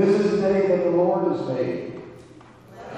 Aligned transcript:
This 0.00 0.16
is 0.18 0.30
the 0.30 0.40
day 0.40 0.66
that 0.66 0.84
the 0.84 0.90
Lord 0.92 1.30
has 1.30 1.46
made. 1.46 2.00
I'd 2.88 2.96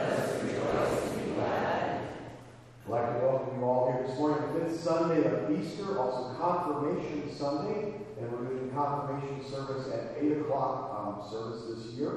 like 2.86 3.14
to 3.14 3.18
welcome 3.26 3.58
you 3.58 3.64
all 3.64 3.90
here 3.90 4.06
this 4.06 4.16
morning, 4.16 4.44
fifth 4.54 4.78
Sunday 4.84 5.24
of 5.24 5.50
Easter, 5.50 5.98
also 5.98 6.32
Confirmation 6.38 7.28
Sunday, 7.36 7.94
and 8.20 8.30
we're 8.30 8.44
doing 8.44 8.70
confirmation 8.70 9.42
service 9.50 9.88
at 9.92 10.14
8 10.16 10.42
o'clock 10.42 10.94
um, 10.94 11.20
service 11.28 11.64
this 11.74 11.86
year. 11.98 12.14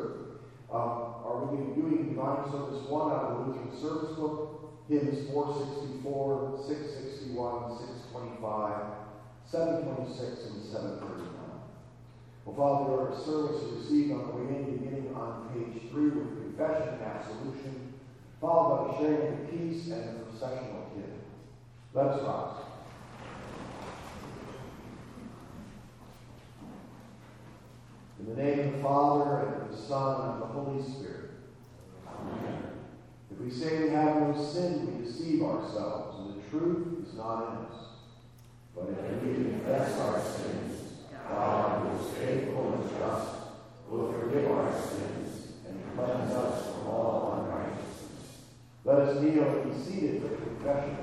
Um, 0.72 1.16
are 1.26 1.46
we 1.46 1.58
going 1.58 1.68
to 1.68 1.74
be 1.74 1.82
doing 1.82 2.10
Divine 2.10 2.46
Service 2.52 2.84
1 2.88 3.12
out 3.12 3.24
of 3.24 3.30
the 3.40 3.46
Lutheran 3.46 3.72
Service 3.82 4.12
Book, 4.16 4.70
hymns 4.88 5.28
464, 5.32 6.60
661, 6.68 7.78
625, 8.14 8.86
726, 9.50 10.46
and 10.46 10.62
739. 10.64 11.45
Well, 12.46 12.56
Father, 12.56 12.86
the 12.86 12.98
order 12.98 13.16
service 13.16 13.64
is 13.64 13.84
received 13.84 14.12
on 14.14 14.28
the 14.28 14.34
way 14.36 14.56
in, 14.56 14.78
beginning 14.78 15.16
on 15.16 15.50
page 15.52 15.90
3 15.92 16.10
with 16.10 16.56
confession 16.56 16.94
and 16.94 17.02
absolution, 17.02 17.94
followed 18.40 18.88
by 18.88 18.92
the 18.92 19.00
sharing 19.00 19.34
of 19.34 19.50
peace 19.50 19.88
and 19.88 20.20
the 20.20 20.24
processional 20.26 20.92
hymn. 20.96 21.22
Let 21.94 22.06
us 22.06 22.22
rise. 22.24 22.66
In 28.20 28.36
the 28.36 28.42
name 28.42 28.60
of 28.60 28.74
the 28.76 28.82
Father, 28.82 29.48
and 29.48 29.62
of 29.64 29.72
the 29.72 29.78
Son, 29.78 30.22
and 30.22 30.30
of 30.32 30.40
the 30.40 30.46
Holy 30.46 30.84
Spirit. 30.84 31.32
Amen. 32.08 32.64
If 33.32 33.40
we 33.40 33.50
say 33.50 33.84
we 33.84 33.90
have 33.90 34.18
no 34.18 34.34
sin, 34.40 35.00
we 35.00 35.06
deceive 35.06 35.42
ourselves, 35.42 36.20
and 36.20 36.42
the 36.42 36.50
truth 36.50 37.08
is 37.08 37.16
not 37.16 37.42
in 37.42 37.66
us. 37.66 37.76
But 38.76 38.90
if 38.90 39.24
we 39.24 39.34
confess 39.34 40.00
our 40.00 40.22
sins, 40.22 40.85
God, 41.30 41.88
who 41.88 42.00
is 42.00 42.14
faithful 42.14 42.74
and 42.74 42.90
just, 42.90 43.30
will 43.90 44.12
forgive 44.12 44.52
our 44.52 44.72
sins 44.82 45.54
and 45.68 45.82
cleanse 45.96 46.32
us 46.32 46.68
from 46.68 46.88
all 46.88 47.46
unrighteousness. 47.46 48.42
Let 48.84 49.00
us 49.00 49.22
kneel 49.22 49.44
and 49.44 49.72
be 49.72 49.84
seated 49.84 50.22
for 50.22 50.28
the 50.30 50.36
confession. 50.36 50.98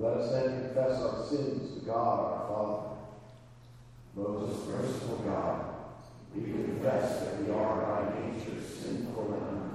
Let 0.00 0.16
us 0.16 0.30
then 0.30 0.62
confess 0.62 1.02
our 1.02 1.26
sins 1.26 1.74
to 1.74 1.86
God 1.86 2.20
our 2.20 2.48
Father. 2.48 2.84
Most 4.14 4.68
merciful 4.68 5.16
God, 5.24 5.64
we 6.34 6.42
confess 6.52 7.20
that 7.20 7.42
we 7.42 7.52
are 7.52 7.82
by 7.82 8.20
nature 8.20 8.60
sinful 8.62 9.34
and 9.34 9.42
unclean. 9.42 9.67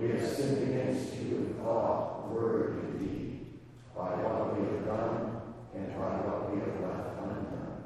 We 0.00 0.08
have 0.12 0.26
sinned 0.26 0.62
against 0.62 1.14
you 1.16 1.36
in 1.36 1.54
thought, 1.62 2.32
word, 2.32 2.72
and 2.72 2.98
deed, 2.98 3.60
by 3.94 4.16
what 4.24 4.56
we 4.56 4.64
have 4.72 4.86
done 4.86 5.42
and 5.76 5.92
by 5.92 6.24
what 6.24 6.48
we 6.48 6.60
have 6.60 6.80
left 6.80 7.20
undone. 7.20 7.84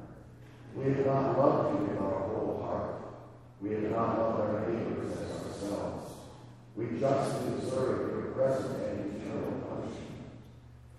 We 0.77 0.95
have 0.95 1.07
not 1.07 1.37
loved 1.37 1.75
you 1.75 1.87
with 1.89 1.99
our 1.99 2.21
whole 2.31 2.63
heart. 2.63 3.03
We 3.61 3.73
have 3.73 3.91
not 3.91 4.15
loved 4.15 4.41
our 4.47 4.71
neighbors 4.71 5.11
as 5.11 5.43
ourselves. 5.43 6.15
We 6.77 7.01
justly 7.01 7.59
deserve 7.59 8.15
your 8.15 8.31
present 8.31 8.79
and 8.79 9.19
eternal 9.19 9.59
punishment. 9.67 10.31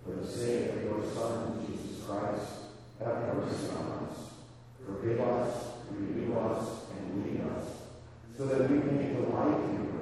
For 0.03 0.19
the 0.19 0.27
sake 0.27 0.75
of 0.75 0.83
your 0.83 0.99
Son, 1.15 1.63
Jesus 1.65 2.03
Christ, 2.03 2.75
have 2.99 3.23
mercy 3.39 3.71
on 3.71 4.03
us. 4.03 4.19
Forgive 4.85 5.21
us, 5.21 5.79
renew 5.91 6.37
us, 6.37 6.91
and 6.91 7.23
lead 7.23 7.39
us, 7.55 7.67
so 8.37 8.47
that 8.47 8.69
we 8.69 8.79
may 8.79 9.13
delight 9.13 9.63
will 9.63 9.94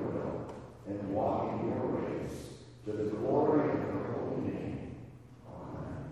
and 0.88 1.14
walk 1.14 1.54
in 1.54 1.70
your 1.70 1.88
ways, 1.88 2.32
to 2.86 2.92
the 2.92 3.04
glory 3.04 3.70
of 3.70 3.80
your 3.86 4.14
holy 4.14 4.52
name. 4.52 4.96
Amen. 5.48 6.06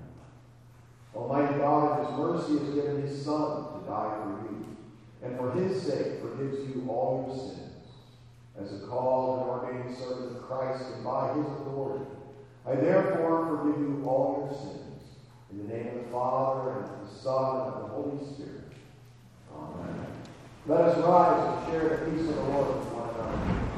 Almighty 1.16 1.58
God, 1.60 2.00
in 2.00 2.06
his 2.06 2.18
mercy, 2.18 2.66
has 2.66 2.74
given 2.76 3.02
his 3.02 3.24
Son 3.24 3.74
to 3.74 3.88
die 3.88 4.18
for 4.24 4.30
you, 4.44 4.78
and 5.24 5.38
for 5.38 5.52
his 5.52 5.82
sake 5.82 6.22
forgives 6.22 6.60
you 6.70 6.86
all 6.90 7.26
your 7.28 7.38
sins. 7.38 7.58
As 8.60 8.82
a 8.82 8.86
called 8.88 9.42
and 9.42 9.50
ordained 9.50 9.98
servant 9.98 10.38
of 10.38 10.44
Christ 10.44 10.84
and 10.94 11.04
by 11.04 11.34
his 11.34 11.46
authority, 11.46 12.06
I 12.66 12.76
therefore 12.76 13.48
forgive 13.48 13.82
you 13.82 14.04
all 14.06 14.48
your 14.48 14.58
sins. 14.58 14.78
In 15.52 15.68
the 15.68 15.74
name 15.74 15.88
of 15.88 16.06
the 16.06 16.12
Father, 16.12 16.72
and 16.72 16.86
of 16.86 17.10
the 17.10 17.20
Son, 17.20 17.66
and 17.66 17.74
of 17.74 17.82
the 17.82 17.88
Holy 17.88 18.34
Spirit. 18.34 18.72
Amen. 19.54 20.06
Let 20.68 20.82
us 20.82 20.98
rise 21.04 21.58
and 21.58 21.72
share 21.72 21.90
the 21.90 22.12
peace 22.12 22.30
of 22.30 22.36
the 22.36 22.44
Lord 22.44 22.78
with 22.78 22.88
one 22.94 23.10
another. 23.10 23.71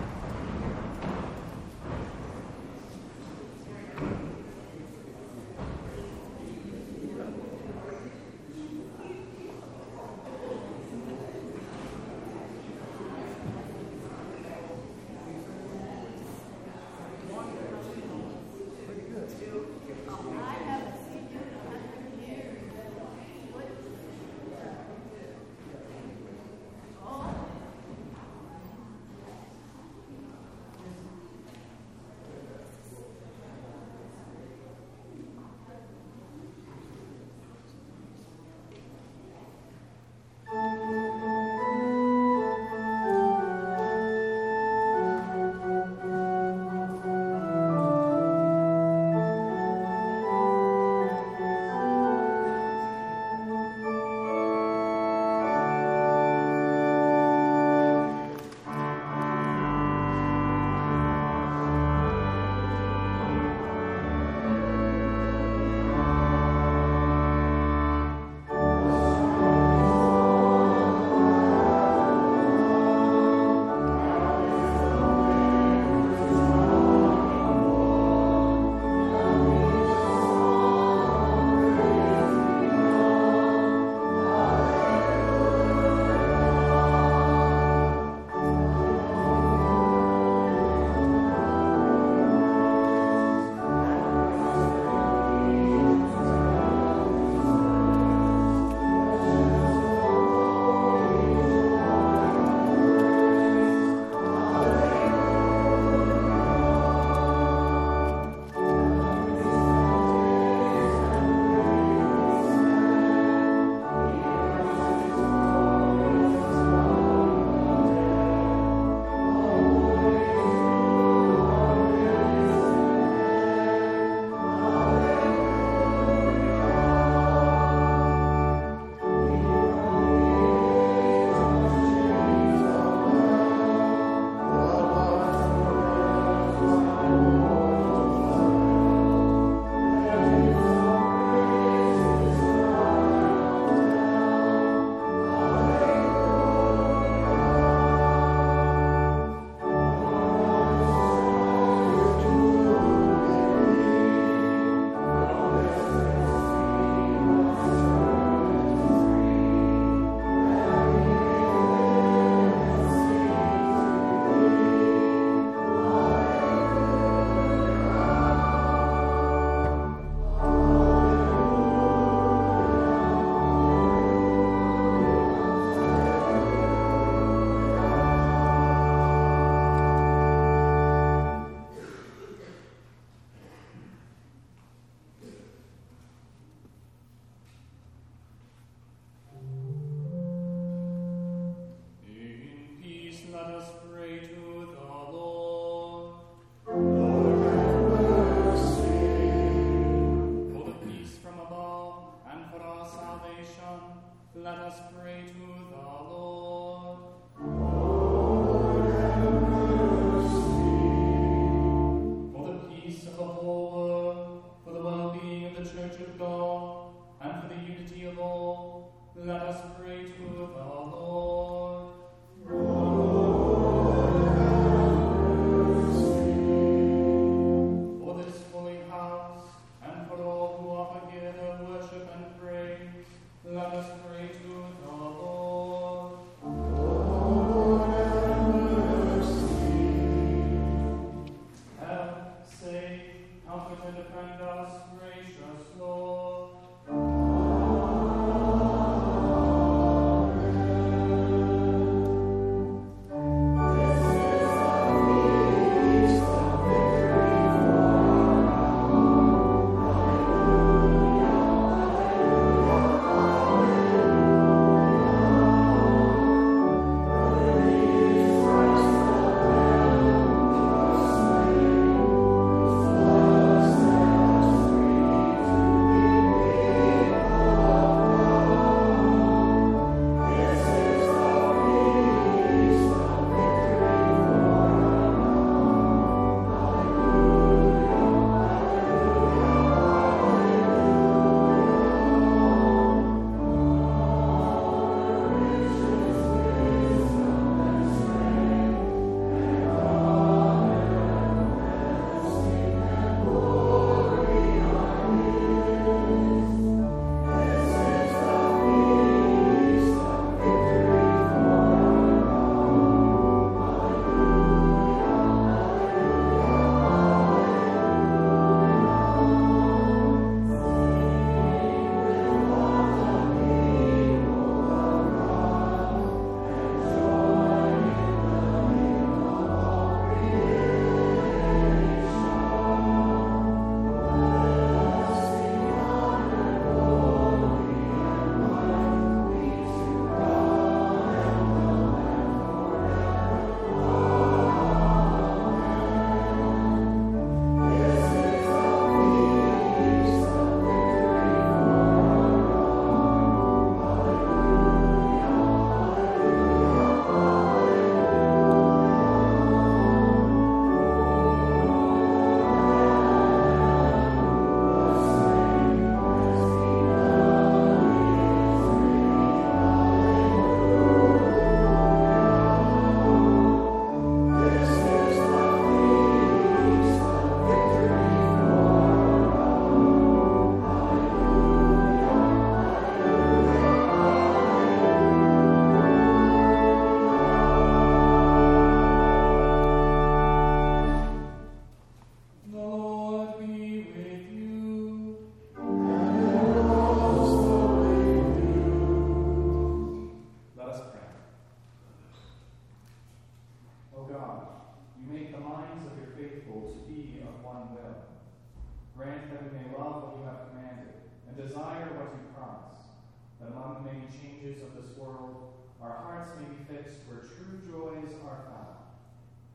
hearts 416.23 416.39
may 416.39 416.47
be 416.55 416.63
fixed 416.71 417.03
where 417.07 417.19
true 417.19 417.59
joys 417.67 418.15
are 418.23 418.47
found. 418.47 418.79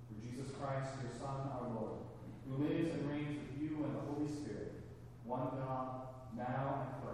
Through 0.05 0.21
Jesus 0.21 0.53
Christ, 0.61 1.01
your 1.01 1.13
Son, 1.17 1.49
our 1.49 1.73
Lord, 1.73 2.05
who 2.45 2.61
lives 2.61 2.93
and 2.93 3.09
reigns 3.09 3.41
with 3.41 3.57
you 3.57 3.85
and 3.85 3.97
the 3.97 4.05
Holy 4.13 4.29
Spirit, 4.29 4.75
one 5.25 5.49
God, 5.57 6.13
now 6.37 6.85
and 6.85 6.93
forever. 7.01 7.08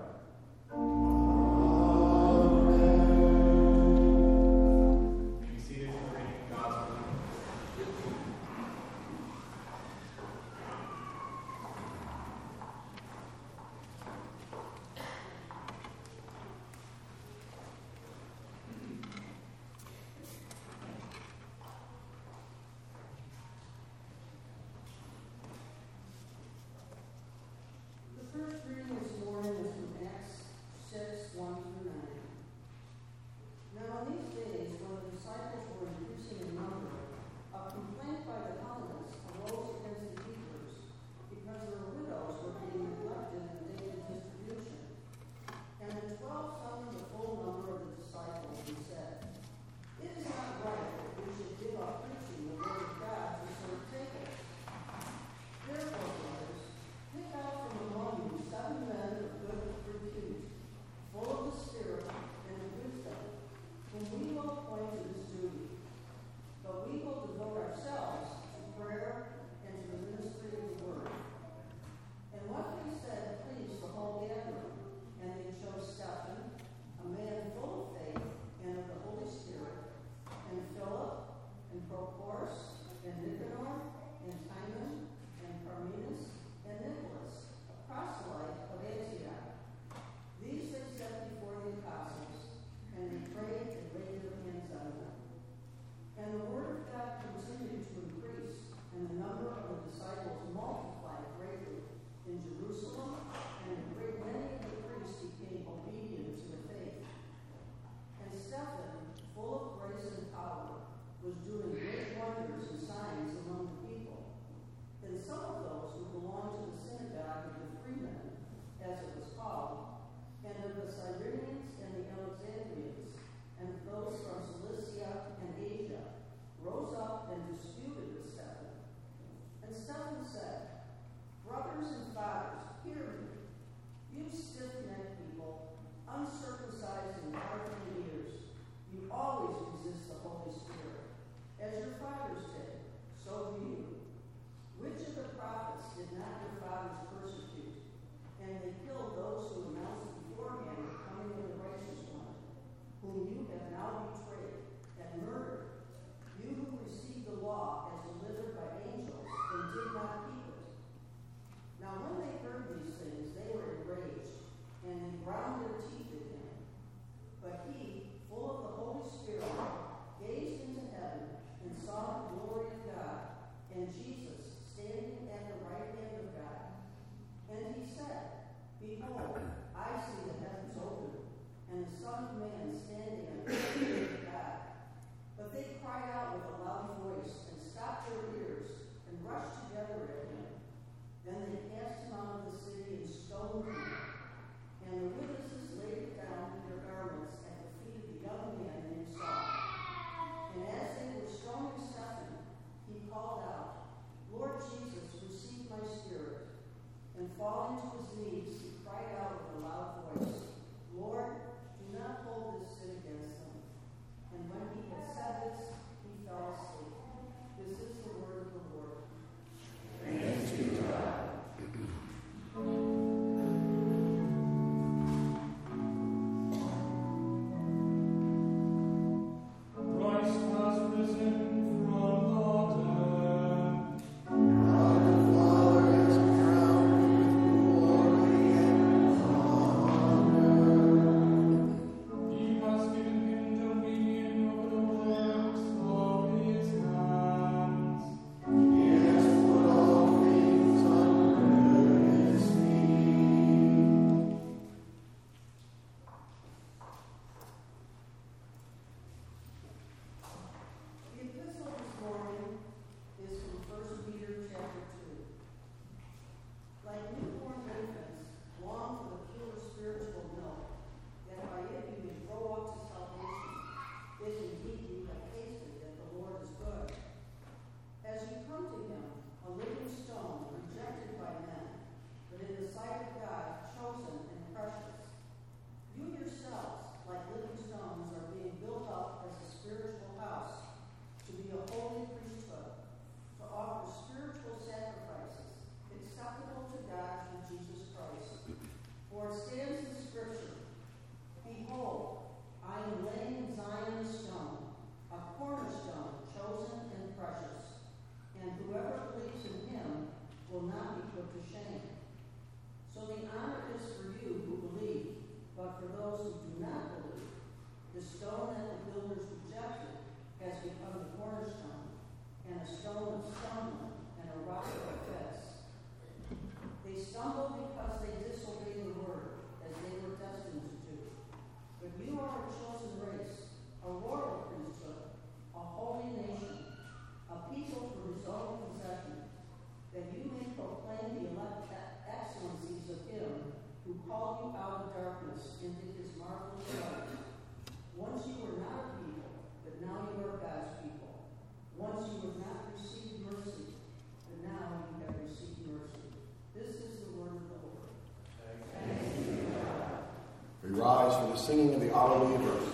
For 361.12 361.26
the 361.30 361.36
singing 361.36 361.74
of 361.74 361.80
the 361.80 361.94
Alleluia 361.94 362.38
verse. 362.38 362.73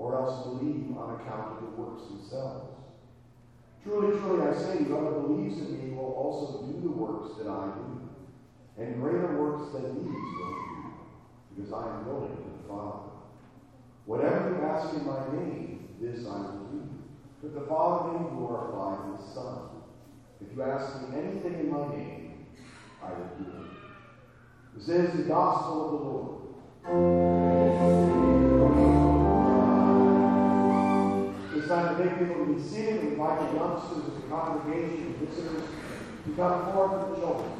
or 0.00 0.14
else 0.14 0.46
believe 0.46 0.96
on 0.96 1.20
account 1.20 1.52
of 1.52 1.60
the 1.60 1.66
works 1.76 2.04
themselves. 2.08 2.72
Truly, 3.84 4.18
truly, 4.18 4.48
I 4.48 4.54
say, 4.54 4.84
whoever 4.84 5.20
believes 5.20 5.58
in 5.58 5.76
me 5.76 5.90
will 5.94 6.14
also 6.14 6.62
do 6.72 6.80
the 6.80 6.88
works 6.88 7.36
that 7.36 7.46
I 7.46 7.66
do, 7.66 8.00
and 8.78 9.02
greater 9.02 9.38
works 9.38 9.68
than 9.74 9.94
these 9.94 10.38
will 10.38 10.56
do, 10.56 10.94
because 11.54 11.74
I 11.74 11.90
am 11.90 12.04
going 12.04 12.30
to 12.30 12.48
the 12.48 12.56
Father. 12.66 13.10
Whatever 14.06 14.56
you 14.56 14.62
ask 14.64 14.94
in 14.94 15.04
my 15.04 15.20
name, 15.36 15.80
this 16.00 16.26
I 16.26 16.48
will 16.48 16.64
do, 16.72 16.80
that 17.42 17.52
the 17.54 17.66
Father 17.66 18.12
may 18.12 18.24
glorify 18.30 18.96
the 19.18 19.24
Son. 19.34 19.58
If 20.40 20.56
you 20.56 20.62
ask 20.62 20.96
me 21.02 21.08
anything 21.14 21.60
in 21.60 21.70
my 21.70 21.86
name, 21.88 22.46
I 23.02 23.12
will 23.12 23.28
do 23.38 23.44
it. 23.44 23.68
This 24.76 24.88
is 24.88 25.12
the 25.18 25.24
gospel 25.24 25.84
of 25.84 25.90
the 25.92 25.98
Lord. 26.08 26.40
Time 31.70 31.96
to 31.96 32.02
take 32.02 32.18
people 32.18 32.44
be 32.46 32.60
seated 32.60 32.96
and 32.98 33.08
invite 33.12 33.38
the 33.38 33.56
youngsters 33.56 33.98
of 33.98 34.14
the 34.16 34.28
congregation 34.28 35.14
visitors 35.20 35.62
to 36.24 36.32
come 36.34 36.72
forward 36.72 37.06
for 37.06 37.14
the 37.14 37.20
children's 37.20 37.59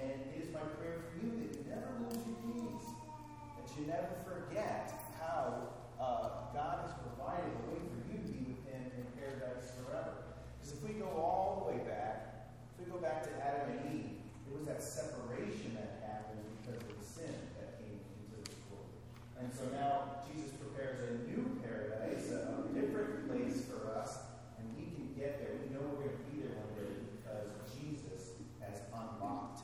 And 0.00 0.10
it 0.10 0.42
is 0.42 0.52
my 0.52 0.64
prayer 0.78 1.06
for 1.06 1.12
you 1.22 1.30
that 1.38 1.50
you 1.54 1.62
never 1.70 1.90
lose 2.02 2.18
your 2.26 2.38
peace, 2.42 2.88
that 3.56 3.68
you 3.78 3.86
never 3.86 4.10
forget 4.26 4.90
how 5.18 5.74
uh, 6.00 6.50
God 6.52 6.86
has 6.86 6.94
provided 7.02 7.50
a 7.50 7.62
way 7.70 7.78
for 7.78 8.00
you 8.10 8.18
to 8.18 8.28
be 8.30 8.40
with 8.54 8.62
Him 8.66 8.82
in 8.98 9.06
paradise 9.18 9.70
forever. 9.78 10.34
Because 10.58 10.76
if 10.76 10.80
we 10.82 10.98
go 10.98 11.08
all 11.14 11.62
the 11.62 11.72
way 11.72 11.80
back, 11.86 12.50
if 12.74 12.86
we 12.86 12.90
go 12.90 12.98
back 12.98 13.22
to 13.24 13.30
Adam 13.38 13.78
and 13.78 13.80
Eve, 13.94 14.18
it 14.46 14.52
was 14.52 14.66
that 14.66 14.82
separation 14.82 15.74
that 15.78 16.02
happened 16.02 16.42
because 16.60 16.82
of 16.82 16.90
the 16.94 17.04
sin 17.04 17.34
that 17.58 17.80
came 17.80 17.98
into 17.98 18.44
this 18.44 18.54
world. 18.70 18.90
And 19.40 19.48
so 19.50 19.66
now 19.74 20.22
Jesus 20.28 20.52
prepares 20.60 21.02
a 21.08 21.24
new 21.26 21.58
paradise, 21.62 22.30
a 22.30 22.68
different 22.74 23.30
place 23.30 23.64
for 23.66 23.90
us, 23.94 24.18
and 24.58 24.68
we 24.76 24.92
can 24.94 25.10
get 25.16 25.40
there. 25.40 25.56
We 25.58 25.72
know 25.74 25.82
we're 25.96 26.06
going 26.06 26.16
to 26.16 26.24
be 26.30 26.44
there 26.44 26.54
one 26.60 26.72
day 26.76 26.92
because 27.18 27.48
Jesus 27.72 28.36
has 28.60 28.84
unlocked 28.92 29.63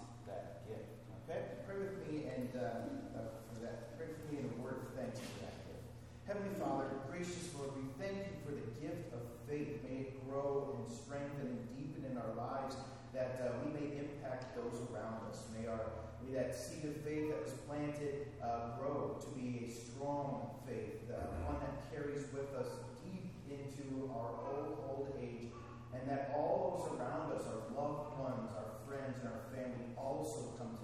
Pray 1.70 1.86
with 1.86 2.02
me 2.10 2.26
and 2.26 2.50
uh, 2.58 3.14
uh 3.14 3.30
for 3.46 3.62
that. 3.62 3.94
Pray 3.94 4.10
with 4.10 4.26
me 4.26 4.42
in 4.42 4.50
a 4.50 4.54
word 4.58 4.82
of 4.82 4.90
thanks 4.98 5.22
for 5.22 5.46
that 5.46 5.54
gift. 5.70 5.86
Heavenly 6.26 6.58
Father, 6.58 6.90
gracious 7.06 7.46
Lord, 7.54 7.78
we 7.78 7.86
thank 7.94 8.26
you 8.26 8.34
for 8.42 8.50
the 8.58 8.66
gift 8.82 9.14
of 9.14 9.22
faith. 9.46 9.78
May 9.86 10.10
it 10.10 10.18
grow 10.26 10.74
and 10.74 10.82
strengthen 10.82 11.46
and 11.46 11.62
deepen 11.78 12.10
in 12.10 12.18
our 12.18 12.34
lives 12.34 12.74
that 13.14 13.38
uh, 13.38 13.62
we 13.62 13.70
may 13.70 14.02
impact 14.02 14.58
those 14.58 14.82
around 14.90 15.22
us. 15.30 15.46
May 15.54 15.70
our 15.70 15.94
may 16.26 16.34
that 16.34 16.58
seed 16.58 16.90
of 16.90 16.98
faith 17.06 17.30
that 17.30 17.38
was 17.38 17.54
planted 17.70 18.34
uh, 18.42 18.74
grow 18.74 19.22
to 19.22 19.28
be 19.38 19.62
a 19.62 19.70
strong 19.70 20.50
faith, 20.66 21.06
uh, 21.06 21.22
one 21.46 21.62
that 21.62 21.86
carries 21.94 22.26
with 22.34 22.50
us 22.58 22.82
deep 23.06 23.30
into 23.46 24.10
our 24.10 24.42
old 24.42 24.74
old 24.90 25.14
age, 25.22 25.54
and 25.94 26.02
that 26.10 26.34
all 26.34 26.82
those 26.82 26.98
around 26.98 27.30
us, 27.30 27.46
our 27.46 27.62
loved 27.78 28.18
ones, 28.18 28.50
our 28.58 28.74
friends, 28.90 29.22
and 29.22 29.30
our 29.30 29.46
family, 29.54 29.86
also 29.94 30.50
come 30.58 30.79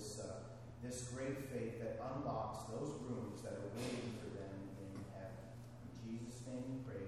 this 0.00 0.18
uh, 0.20 0.32
this 0.82 1.08
great 1.14 1.36
faith 1.52 1.78
that 1.80 2.00
unlocks 2.14 2.64
those 2.70 2.88
rooms 3.06 3.42
that 3.42 3.52
are 3.52 3.68
waiting 3.76 4.14
for 4.18 4.30
them 4.34 4.48
in 4.80 5.04
heaven. 5.12 5.44
In 5.84 6.18
Jesus' 6.18 6.40
name 6.46 6.64
we 6.70 6.76
pray. 6.88 7.04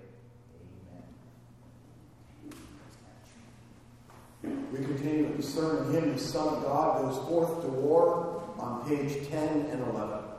Amen. 4.44 4.66
We 4.72 4.78
continue 4.84 5.24
with 5.24 5.38
the 5.38 5.42
sermon 5.42 5.92
hymn, 5.92 6.12
The 6.12 6.18
Son 6.18 6.48
of 6.48 6.62
God 6.64 7.02
Goes 7.02 7.16
Forth 7.28 7.62
to 7.62 7.68
War, 7.68 8.42
on 8.58 8.86
page 8.86 9.26
10 9.28 9.48
and 9.70 9.82
11. 9.94 10.31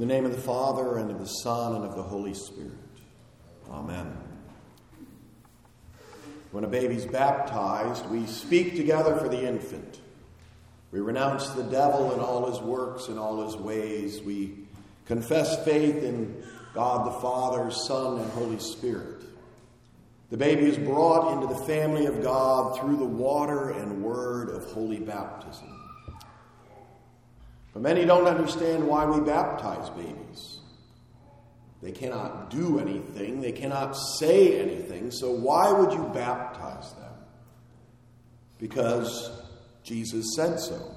In 0.00 0.08
the 0.08 0.14
name 0.14 0.24
of 0.24 0.32
the 0.32 0.40
Father, 0.40 0.96
and 0.96 1.10
of 1.10 1.18
the 1.18 1.26
Son, 1.26 1.74
and 1.74 1.84
of 1.84 1.94
the 1.94 2.02
Holy 2.02 2.32
Spirit. 2.32 2.72
Amen. 3.68 4.16
When 6.52 6.64
a 6.64 6.68
baby's 6.68 7.04
baptized, 7.04 8.06
we 8.06 8.24
speak 8.24 8.76
together 8.76 9.14
for 9.16 9.28
the 9.28 9.46
infant. 9.46 10.00
We 10.90 11.00
renounce 11.00 11.50
the 11.50 11.64
devil 11.64 12.12
and 12.12 12.22
all 12.22 12.50
his 12.50 12.62
works 12.62 13.08
and 13.08 13.18
all 13.18 13.44
his 13.44 13.56
ways. 13.56 14.22
We 14.22 14.60
confess 15.04 15.62
faith 15.66 16.02
in 16.02 16.44
God 16.72 17.06
the 17.06 17.20
Father, 17.20 17.70
Son, 17.70 18.20
and 18.20 18.30
Holy 18.30 18.58
Spirit. 18.58 19.22
The 20.30 20.38
baby 20.38 20.64
is 20.64 20.78
brought 20.78 21.34
into 21.34 21.46
the 21.46 21.66
family 21.66 22.06
of 22.06 22.22
God 22.22 22.80
through 22.80 22.96
the 22.96 23.04
water 23.04 23.68
and 23.68 24.02
word 24.02 24.48
of 24.48 24.64
holy 24.72 25.00
baptism. 25.00 25.79
But 27.72 27.82
many 27.82 28.04
don't 28.04 28.26
understand 28.26 28.86
why 28.86 29.04
we 29.06 29.20
baptize 29.20 29.88
babies. 29.90 30.58
They 31.82 31.92
cannot 31.92 32.50
do 32.50 32.78
anything, 32.78 33.40
they 33.40 33.52
cannot 33.52 33.96
say 34.18 34.60
anything, 34.60 35.10
so 35.10 35.30
why 35.30 35.72
would 35.72 35.92
you 35.92 36.10
baptize 36.12 36.92
them? 36.94 37.12
Because 38.58 39.30
Jesus 39.82 40.26
said 40.36 40.60
so. 40.60 40.94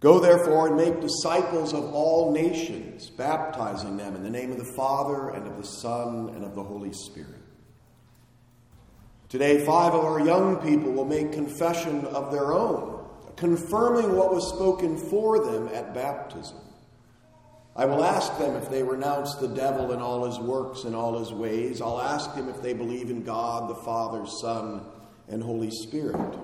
Go 0.00 0.18
therefore 0.18 0.68
and 0.68 0.76
make 0.76 1.02
disciples 1.02 1.74
of 1.74 1.92
all 1.92 2.32
nations, 2.32 3.10
baptizing 3.10 3.98
them 3.98 4.16
in 4.16 4.22
the 4.22 4.30
name 4.30 4.50
of 4.50 4.56
the 4.56 4.72
Father 4.74 5.28
and 5.28 5.46
of 5.46 5.58
the 5.58 5.66
Son 5.66 6.30
and 6.30 6.42
of 6.42 6.54
the 6.54 6.62
Holy 6.62 6.94
Spirit. 6.94 7.34
Today, 9.28 9.64
five 9.66 9.92
of 9.92 10.02
our 10.02 10.24
young 10.24 10.56
people 10.56 10.90
will 10.90 11.04
make 11.04 11.32
confession 11.32 12.06
of 12.06 12.32
their 12.32 12.54
own 12.54 12.99
confirming 13.40 14.14
what 14.14 14.32
was 14.32 14.46
spoken 14.50 14.98
for 14.98 15.42
them 15.42 15.68
at 15.74 15.94
baptism. 15.94 16.58
I 17.74 17.86
will 17.86 18.04
ask 18.04 18.36
them 18.38 18.54
if 18.56 18.68
they 18.68 18.82
renounce 18.82 19.36
the 19.36 19.48
devil 19.48 19.92
and 19.92 20.02
all 20.02 20.26
his 20.26 20.38
works 20.38 20.84
and 20.84 20.94
all 20.94 21.18
his 21.18 21.32
ways. 21.32 21.80
I'll 21.80 22.02
ask 22.02 22.34
them 22.34 22.50
if 22.50 22.60
they 22.60 22.74
believe 22.74 23.08
in 23.08 23.24
God, 23.24 23.70
the 23.70 23.76
Father, 23.76 24.26
Son, 24.26 24.82
and 25.28 25.42
Holy 25.42 25.70
Spirit. 25.70 26.38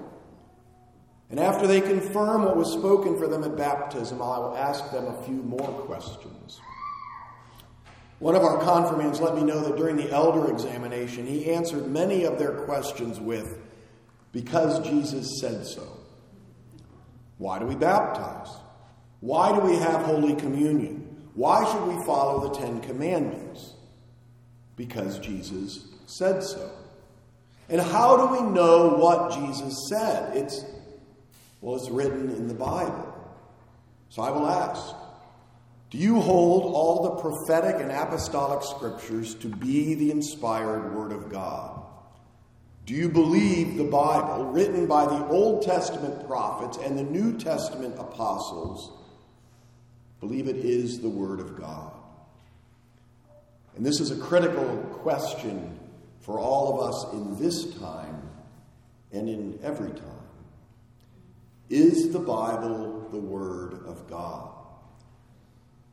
And 1.29 1.39
after 1.39 1.67
they 1.67 1.83
confirm 1.83 2.45
what 2.45 2.57
was 2.57 2.73
spoken 2.73 3.19
for 3.19 3.29
them 3.29 3.45
at 3.45 3.59
baptism, 3.59 4.23
I 4.23 4.39
will 4.39 4.57
ask 4.57 4.91
them 4.91 5.07
a 5.07 5.23
few 5.25 5.43
more 5.43 5.69
questions. 5.83 6.61
One 8.21 8.35
of 8.35 8.43
our 8.43 8.59
confirmands 8.59 9.21
let 9.21 9.35
me 9.35 9.43
know 9.43 9.61
that 9.61 9.77
during 9.77 9.97
the 9.97 10.11
elder 10.11 10.51
examination, 10.51 11.27
he 11.27 11.53
answered 11.53 11.89
many 11.89 12.25
of 12.25 12.39
their 12.39 12.53
questions 12.65 13.21
with, 13.21 13.59
Because 14.33 14.81
Jesus 14.89 15.41
said 15.41 15.67
so. 15.67 15.96
Why 17.39 17.59
do 17.59 17.67
we 17.67 17.75
baptize? 17.75 18.49
Why 19.21 19.55
do 19.55 19.61
we 19.61 19.77
have 19.77 20.03
Holy 20.03 20.35
Communion? 20.35 21.31
Why 21.35 21.71
should 21.71 21.87
we 21.87 22.03
follow 22.05 22.49
the 22.49 22.59
Ten 22.59 22.81
Commandments? 22.81 23.73
Because 24.77 25.19
Jesus 25.19 25.87
said 26.07 26.43
so. 26.43 26.71
And 27.69 27.81
how 27.81 28.17
do 28.17 28.43
we 28.43 28.51
know 28.53 28.97
what 28.97 29.33
Jesus 29.33 29.89
said? 29.91 30.37
It's, 30.37 30.65
well, 31.61 31.77
it's 31.77 31.91
written 31.91 32.31
in 32.31 32.49
the 32.49 32.55
Bible. 32.55 33.13
So 34.09 34.23
I 34.23 34.31
will 34.31 34.47
ask 34.47 34.95
Do 35.91 35.99
you 35.99 36.21
hold 36.21 36.75
all 36.75 37.03
the 37.03 37.21
prophetic 37.21 37.81
and 37.81 37.91
apostolic 37.91 38.63
scriptures 38.63 39.35
to 39.37 39.49
be 39.49 39.95
the 39.95 40.11
inspired 40.11 40.95
Word 40.95 41.13
of 41.13 41.31
God? 41.31 41.86
Do 42.87 42.95
you 42.95 43.09
believe 43.09 43.77
the 43.77 43.85
Bible, 43.85 44.47
written 44.47 44.87
by 44.87 45.05
the 45.05 45.27
Old 45.27 45.63
Testament 45.63 46.27
prophets 46.27 46.79
and 46.79 46.97
the 46.97 47.03
New 47.03 47.37
Testament 47.37 47.97
apostles, 47.99 48.97
Believe 50.21 50.49
it 50.49 50.57
is 50.57 51.01
the 51.01 51.09
Word 51.09 51.41
of 51.41 51.57
God. 51.57 51.93
And 53.77 53.85
this 53.85 54.01
is 54.01 54.11
a 54.11 54.17
critical 54.17 54.79
question 55.03 55.79
for 56.21 56.39
all 56.39 56.75
of 56.75 56.89
us 56.89 57.13
in 57.13 57.39
this 57.39 57.75
time 57.79 58.23
and 59.13 59.29
in 59.29 59.59
every 59.63 59.91
time. 59.91 60.03
Is 61.69 62.13
the 62.13 62.19
Bible 62.19 63.09
the 63.13 63.19
Word 63.19 63.75
of 63.87 64.09
God? 64.09 64.51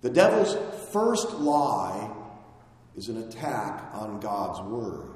The 0.02 0.10
devil's 0.10 0.56
first 0.92 1.32
lie 1.34 2.10
is 2.96 3.10
an 3.10 3.18
attack 3.18 3.94
on 3.94 4.20
God's 4.20 4.62
Word. 4.62 5.13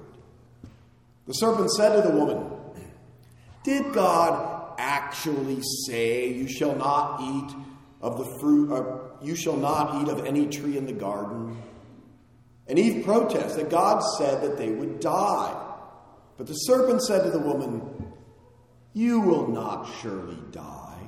The 1.28 1.34
serpent 1.34 1.72
said 1.72 1.96
to 1.96 2.08
the 2.08 2.16
woman, 2.16 2.50
Did 3.64 3.94
God 3.94 4.76
actually 4.78 5.62
say, 5.86 6.32
You 6.32 6.48
shall 6.48 6.76
not 6.76 7.22
eat 7.22 7.56
of 8.02 8.18
the 8.18 8.40
fruit, 8.40 8.72
uh, 8.72 9.00
you 9.22 9.36
shall 9.36 9.58
not 9.58 10.02
eat 10.02 10.10
of 10.10 10.26
any 10.26 10.48
tree 10.48 10.78
in 10.78 10.86
the 10.86 10.94
garden. 10.94 11.62
And 12.68 12.78
Eve 12.78 13.06
protests 13.06 13.56
that 13.56 13.70
God 13.70 14.02
said 14.18 14.42
that 14.42 14.58
they 14.58 14.70
would 14.70 15.00
die. 15.00 15.64
But 16.38 16.48
the 16.48 16.54
serpent 16.54 17.02
said 17.02 17.24
to 17.24 17.32
the 17.32 17.40
woman, 17.40 18.14
You 18.94 19.20
will 19.22 19.48
not 19.48 19.90
surely 20.02 20.38
die. 20.52 21.08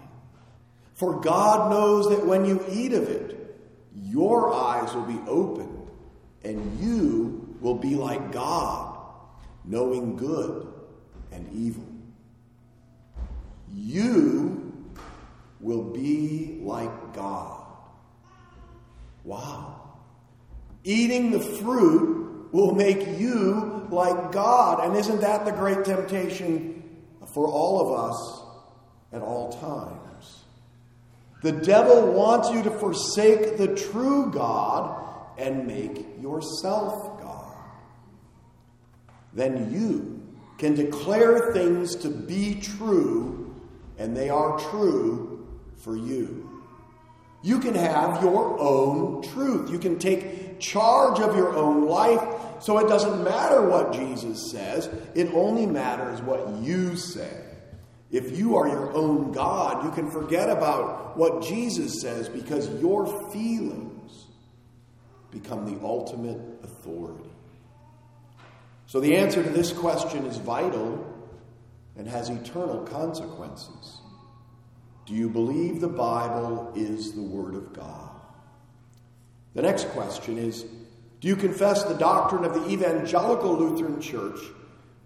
For 0.96 1.20
God 1.22 1.72
knows 1.72 2.10
that 2.10 2.26
when 2.26 2.46
you 2.46 2.66
eat 2.70 2.94
of 2.94 3.10
it, 3.10 3.58
your 3.96 4.54
eyes 4.54 4.94
will 4.94 5.06
be 5.06 5.20
opened, 5.28 5.88
and 6.44 6.80
you 6.80 7.56
will 7.62 7.76
be 7.76 7.96
like 7.96 8.32
God, 8.32 8.89
knowing 9.70 10.18
good 10.18 10.68
and 11.32 11.48
evil. 11.54 11.86
You 13.72 14.74
will 15.60 15.84
be 15.84 16.60
like 16.62 17.14
God. 17.14 17.68
Wow. 19.24 19.98
Eating 20.84 21.32
the 21.32 21.40
fruit 21.40 22.50
will 22.52 22.74
make 22.74 23.20
you 23.20 23.88
like 23.92 24.32
God. 24.32 24.84
And 24.84 24.96
isn't 24.96 25.22
that 25.22 25.46
the 25.46 25.52
great 25.52 25.86
temptation 25.86 26.84
for 27.34 27.48
all 27.48 27.80
of 27.82 28.10
us 28.10 28.42
at 29.14 29.22
all 29.22 29.52
times? 29.52 30.44
The 31.44 31.52
devil 31.52 32.12
wants 32.12 32.50
you 32.50 32.64
to 32.64 32.72
forsake 32.72 33.58
the 33.58 33.76
true 33.76 34.32
God 34.32 35.00
and 35.38 35.68
make 35.68 36.06
yourself. 36.22 37.09
Then 39.34 39.72
you 39.74 40.22
can 40.58 40.76
declare 40.76 41.54
things 41.54 41.96
to 41.98 42.10
be 42.10 42.60
true, 42.62 43.56
and 43.98 44.16
they 44.16 44.30
are 44.30 44.60
true 44.60 45.48
for 45.78 45.96
you. 45.96 46.50
You 47.42 47.60
can 47.60 47.74
have 47.76 48.22
your 48.22 48.60
own 48.60 49.22
truth. 49.22 49.72
You 49.72 49.80
can 49.80 49.98
take 49.98 50.60
charge 50.60 51.20
of 51.20 51.36
your 51.36 51.56
own 51.56 51.88
life. 51.88 52.22
So 52.60 52.78
it 52.80 52.90
doesn't 52.90 53.24
matter 53.24 53.62
what 53.62 53.94
Jesus 53.94 54.52
says, 54.52 54.90
it 55.16 55.34
only 55.34 55.66
matters 55.66 56.22
what 56.22 56.62
you 56.62 56.98
say. 56.98 57.46
If 58.12 58.38
you 58.38 58.58
are 58.58 58.68
your 58.68 58.92
own 58.94 59.32
God, 59.32 59.86
you 59.86 59.92
can 59.92 60.10
forget 60.10 60.50
about 60.50 61.16
what 61.16 61.44
Jesus 61.44 62.02
says 62.02 62.28
because 62.28 62.70
your 62.82 63.06
feelings 63.32 64.26
become 65.32 65.72
the 65.72 65.86
ultimate 65.86 66.42
authority. 66.64 67.29
So 68.90 69.00
the 69.00 69.18
answer 69.18 69.44
to 69.44 69.50
this 69.52 69.72
question 69.72 70.26
is 70.26 70.38
vital 70.38 71.06
and 71.96 72.08
has 72.08 72.30
eternal 72.30 72.82
consequences. 72.88 74.02
Do 75.06 75.14
you 75.14 75.30
believe 75.30 75.80
the 75.80 75.88
Bible 75.88 76.74
is 76.76 77.14
the 77.14 77.22
Word 77.22 77.54
of 77.54 77.72
God? 77.72 78.10
The 79.54 79.62
next 79.62 79.90
question 79.90 80.40
is 80.40 80.64
Do 81.20 81.28
you 81.28 81.36
confess 81.36 81.84
the 81.84 82.00
doctrine 82.00 82.44
of 82.44 82.56
the 82.56 82.68
Evangelical 82.68 83.56
Lutheran 83.56 84.02
Church, 84.02 84.40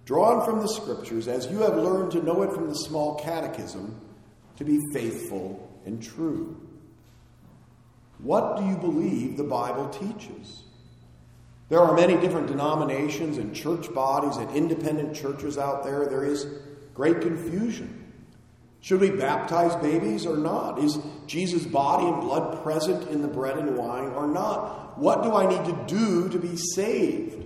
drawn 0.05 0.45
from 0.45 0.61
the 0.61 0.69
Scriptures, 0.69 1.27
as 1.27 1.47
you 1.47 1.57
have 1.57 1.75
learned 1.75 2.13
to 2.13 2.23
know 2.23 2.41
it 2.43 2.53
from 2.53 2.69
the 2.69 2.75
small 2.75 3.15
catechism, 3.15 3.99
to 4.55 4.63
be 4.63 4.79
faithful 4.93 5.69
and 5.85 6.01
true? 6.01 6.55
What 8.19 8.55
do 8.55 8.65
you 8.65 8.77
believe 8.77 9.35
the 9.35 9.43
Bible 9.43 9.89
teaches? 9.89 10.62
There 11.73 11.81
are 11.81 11.95
many 11.95 12.17
different 12.17 12.45
denominations 12.45 13.39
and 13.39 13.55
church 13.55 13.91
bodies 13.95 14.37
and 14.37 14.55
independent 14.55 15.15
churches 15.15 15.57
out 15.57 15.83
there. 15.83 16.05
There 16.05 16.23
is 16.23 16.45
great 16.93 17.21
confusion. 17.21 18.13
Should 18.81 19.01
we 19.01 19.09
baptize 19.09 19.75
babies 19.77 20.27
or 20.27 20.37
not? 20.37 20.77
Is 20.77 20.99
Jesus' 21.25 21.65
body 21.65 22.05
and 22.05 22.21
blood 22.21 22.61
present 22.61 23.09
in 23.09 23.23
the 23.23 23.27
bread 23.27 23.57
and 23.57 23.75
wine 23.75 24.11
or 24.11 24.27
not? 24.27 24.99
What 24.99 25.23
do 25.23 25.33
I 25.33 25.47
need 25.47 25.65
to 25.65 25.83
do 25.87 26.29
to 26.29 26.37
be 26.37 26.55
saved? 26.55 27.43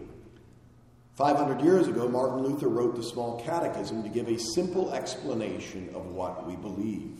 500 1.15 1.61
years 1.61 1.87
ago, 1.87 2.09
Martin 2.09 2.39
Luther 2.39 2.67
wrote 2.67 2.97
the 2.97 3.03
Small 3.03 3.39
Catechism 3.45 4.03
to 4.03 4.09
give 4.09 4.27
a 4.27 4.37
simple 4.37 4.93
explanation 4.93 5.89
of 5.95 6.05
what 6.07 6.45
we 6.45 6.57
believe. 6.57 7.17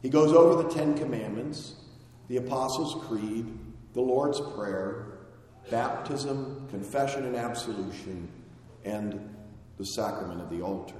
He 0.00 0.08
goes 0.08 0.32
over 0.32 0.62
the 0.62 0.70
Ten 0.70 0.96
Commandments, 0.96 1.74
the 2.28 2.38
Apostles' 2.38 3.04
Creed, 3.06 3.46
the 3.92 4.00
Lord's 4.00 4.40
Prayer, 4.54 5.15
baptism, 5.70 6.66
confession 6.70 7.24
and 7.24 7.36
absolution, 7.36 8.28
and 8.84 9.34
the 9.78 9.84
sacrament 9.84 10.40
of 10.40 10.50
the 10.50 10.62
altar. 10.62 10.94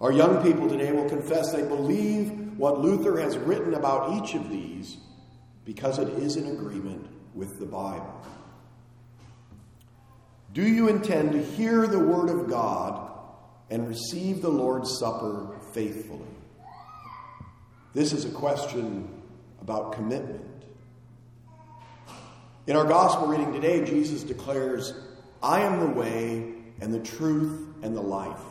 Our 0.00 0.12
young 0.12 0.42
people 0.42 0.68
today 0.68 0.92
will 0.92 1.08
confess 1.08 1.52
they 1.52 1.66
believe 1.66 2.56
what 2.56 2.80
Luther 2.80 3.18
has 3.20 3.36
written 3.36 3.74
about 3.74 4.22
each 4.22 4.34
of 4.34 4.48
these 4.48 4.98
because 5.64 5.98
it 5.98 6.08
is 6.10 6.36
in 6.36 6.46
agreement 6.46 7.06
with 7.34 7.58
the 7.58 7.66
Bible. 7.66 8.14
Do 10.52 10.62
you 10.62 10.88
intend 10.88 11.32
to 11.32 11.42
hear 11.42 11.86
the 11.86 11.98
Word 11.98 12.30
of 12.30 12.48
God 12.48 13.10
and 13.70 13.86
receive 13.88 14.40
the 14.40 14.48
Lord's 14.48 14.98
Supper 14.98 15.58
faithfully? 15.74 16.26
This 17.92 18.12
is 18.12 18.24
a 18.24 18.30
question 18.30 19.08
about 19.60 19.92
commitment. 19.92 20.57
In 22.68 22.76
our 22.76 22.84
gospel 22.84 23.28
reading 23.28 23.50
today, 23.54 23.82
Jesus 23.82 24.22
declares, 24.22 24.92
I 25.42 25.62
am 25.62 25.80
the 25.80 25.98
way 25.98 26.52
and 26.82 26.92
the 26.92 27.00
truth 27.00 27.66
and 27.80 27.96
the 27.96 28.02
life. 28.02 28.42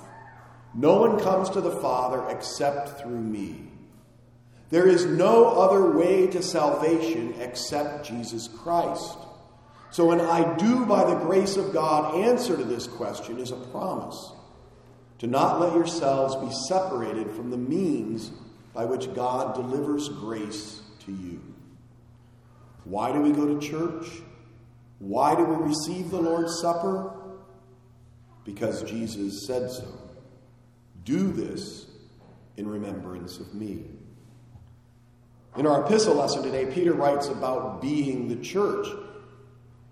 No 0.74 0.96
one 0.96 1.20
comes 1.20 1.52
to 1.52 1.62
the 1.62 1.80
Father 1.80 2.28
except 2.36 3.00
through 3.00 3.22
me. 3.22 3.68
There 4.72 4.88
is 4.88 5.06
no 5.06 5.46
other 5.46 5.92
way 5.92 6.26
to 6.28 6.42
salvation 6.42 7.36
except 7.40 8.08
Jesus 8.08 8.48
Christ. 8.48 9.20
So, 9.92 10.10
an 10.10 10.20
I 10.20 10.58
do 10.58 10.88
by 10.88 11.06
the 11.06 11.20
grace 11.20 11.56
of 11.56 11.72
God 11.72 12.16
answer 12.16 12.58
to 12.58 12.64
this 12.64 12.88
question 12.88 13.38
is 13.38 13.52
a 13.52 13.68
promise 13.68 14.32
to 15.20 15.28
not 15.28 15.62
let 15.62 15.76
yourselves 15.76 16.36
be 16.38 16.52
separated 16.68 17.30
from 17.34 17.52
the 17.52 17.58
means 17.58 18.32
by 18.74 18.84
which 18.84 19.14
God 19.14 19.54
delivers 19.54 20.10
grace 20.10 20.82
to 21.06 21.12
you. 21.12 21.40
Why 22.90 23.12
do 23.12 23.22
we 23.22 23.32
go 23.32 23.46
to 23.46 23.66
church? 23.66 24.08
Why 25.00 25.36
do 25.36 25.44
we 25.44 25.56
receive 25.56 26.10
the 26.10 26.22
Lord's 26.22 26.60
Supper? 26.62 27.14
Because 28.46 28.84
Jesus 28.84 29.46
said 29.46 29.70
so. 29.70 29.88
Do 31.04 31.32
this 31.32 31.86
in 32.56 32.68
remembrance 32.68 33.40
of 33.40 33.54
me. 33.54 33.84
In 35.58 35.66
our 35.66 35.86
epistle 35.86 36.16
lesson 36.16 36.44
today, 36.44 36.66
Peter 36.66 36.94
writes 36.94 37.28
about 37.28 37.82
being 37.82 38.28
the 38.28 38.36
church. 38.38 38.88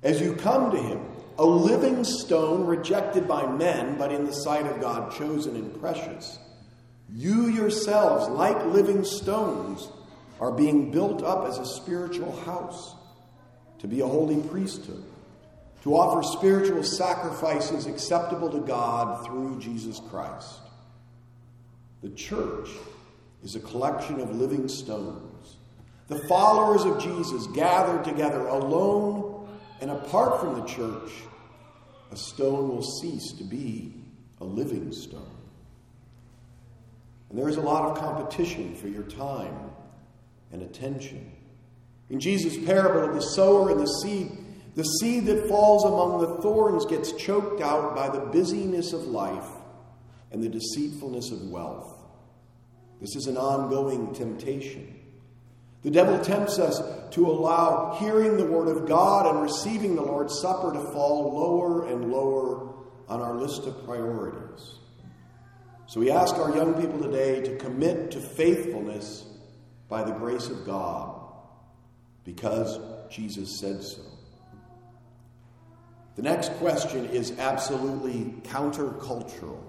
As 0.04 0.22
you 0.22 0.36
come 0.36 0.72
to 0.72 0.78
him, 0.78 1.04
a 1.38 1.46
living 1.46 2.04
stone 2.04 2.66
rejected 2.66 3.28
by 3.28 3.52
men, 3.52 3.98
but 3.98 4.12
in 4.12 4.26
the 4.26 4.32
sight 4.32 4.66
of 4.68 4.80
God 4.80 5.12
chosen 5.18 5.56
and 5.56 5.78
precious, 5.80 6.40
you 7.14 7.48
yourselves, 7.48 8.30
like 8.30 8.66
living 8.68 9.04
stones, 9.04 9.90
are 10.40 10.52
being 10.52 10.92
built 10.92 11.24
up 11.24 11.48
as 11.48 11.58
a 11.58 11.66
spiritual 11.66 12.36
house 12.42 12.96
to 13.80 13.88
be 13.88 14.02
a 14.02 14.08
holy 14.08 14.42
priesthood, 14.50 15.04
to 15.84 15.96
offer 15.96 16.24
spiritual 16.24 16.84
sacrifices 16.84 17.86
acceptable 17.86 18.50
to 18.50 18.60
God 18.60 19.26
through 19.26 19.60
Jesus 19.60 20.00
Christ. 20.10 20.60
The 22.02 22.10
church 22.10 22.70
is 23.44 23.56
a 23.56 23.60
collection 23.60 24.20
of 24.20 24.36
living 24.36 24.68
stones. 24.68 25.58
The 26.08 26.20
followers 26.28 26.84
of 26.84 27.02
Jesus 27.02 27.48
gathered 27.48 28.04
together 28.04 28.48
alone 28.48 29.48
and 29.82 29.92
apart 29.92 30.40
from 30.40 30.60
the 30.60 30.66
church, 30.66 31.12
a 32.12 32.16
stone 32.16 32.70
will 32.70 32.84
cease 32.84 33.34
to 33.34 33.44
be 33.44 33.94
a 34.40 34.46
living 34.46 34.92
stone. 34.92 35.36
And 37.30 37.38
there 37.38 37.50
is 37.50 37.58
a 37.58 37.62
lot 37.62 37.90
of 37.90 37.98
competition 37.98 38.76
for 38.76 38.88
your 38.88 39.04
time 39.04 39.72
and 40.56 40.64
attention. 40.64 41.34
In 42.10 42.20
Jesus' 42.20 42.58
parable 42.66 43.10
of 43.10 43.14
the 43.14 43.22
sower 43.22 43.72
and 43.72 43.80
the 43.80 43.86
seed, 43.86 44.32
the 44.76 44.84
seed 44.84 45.26
that 45.26 45.50
falls 45.50 45.84
among 45.84 46.22
the 46.22 46.42
thorns 46.42 46.86
gets 46.86 47.12
choked 47.12 47.62
out 47.62 47.94
by 47.94 48.08
the 48.08 48.26
busyness 48.28 48.94
of 48.94 49.02
life 49.02 49.50
and 50.32 50.42
the 50.42 50.48
deceitfulness 50.48 51.32
of 51.32 51.50
wealth. 51.50 51.94
This 53.02 53.18
is 53.18 53.28
an 53.28 53.36
ongoing 53.36 54.14
temptation. 54.14 54.98
The 55.84 55.92
devil 55.92 56.20
tempts 56.20 56.58
us 56.58 56.82
to 57.12 57.28
allow 57.28 57.98
hearing 58.00 58.38
the 58.38 58.46
Word 58.46 58.70
of 58.70 58.88
God 58.88 59.28
and 59.28 59.42
receiving 59.44 59.96
the 59.96 60.02
Lord's 60.02 60.40
Supper 60.40 60.72
to 60.72 60.80
fall 60.94 61.34
lower 61.34 61.88
and 61.88 62.12
lower 62.12 62.74
on 63.10 63.22
our 63.22 63.36
list 63.36 63.68
of 63.68 63.84
priorities. 63.84 64.76
So 65.88 66.00
we 66.00 66.12
ask 66.12 66.36
our 66.36 66.56
young 66.56 66.74
people 66.76 67.00
today 67.00 67.42
to 67.42 67.58
commit 67.58 68.12
to 68.12 68.22
faithfulness 68.22 69.26
by 69.88 70.04
the 70.04 70.12
grace 70.12 70.48
of 70.48 70.66
God 70.66 71.22
because 72.24 72.80
Jesus 73.10 73.60
said 73.60 73.84
so. 73.84 74.02
The 76.16 76.22
next 76.22 76.54
question 76.54 77.06
is 77.06 77.38
absolutely 77.38 78.34
countercultural. 78.44 79.62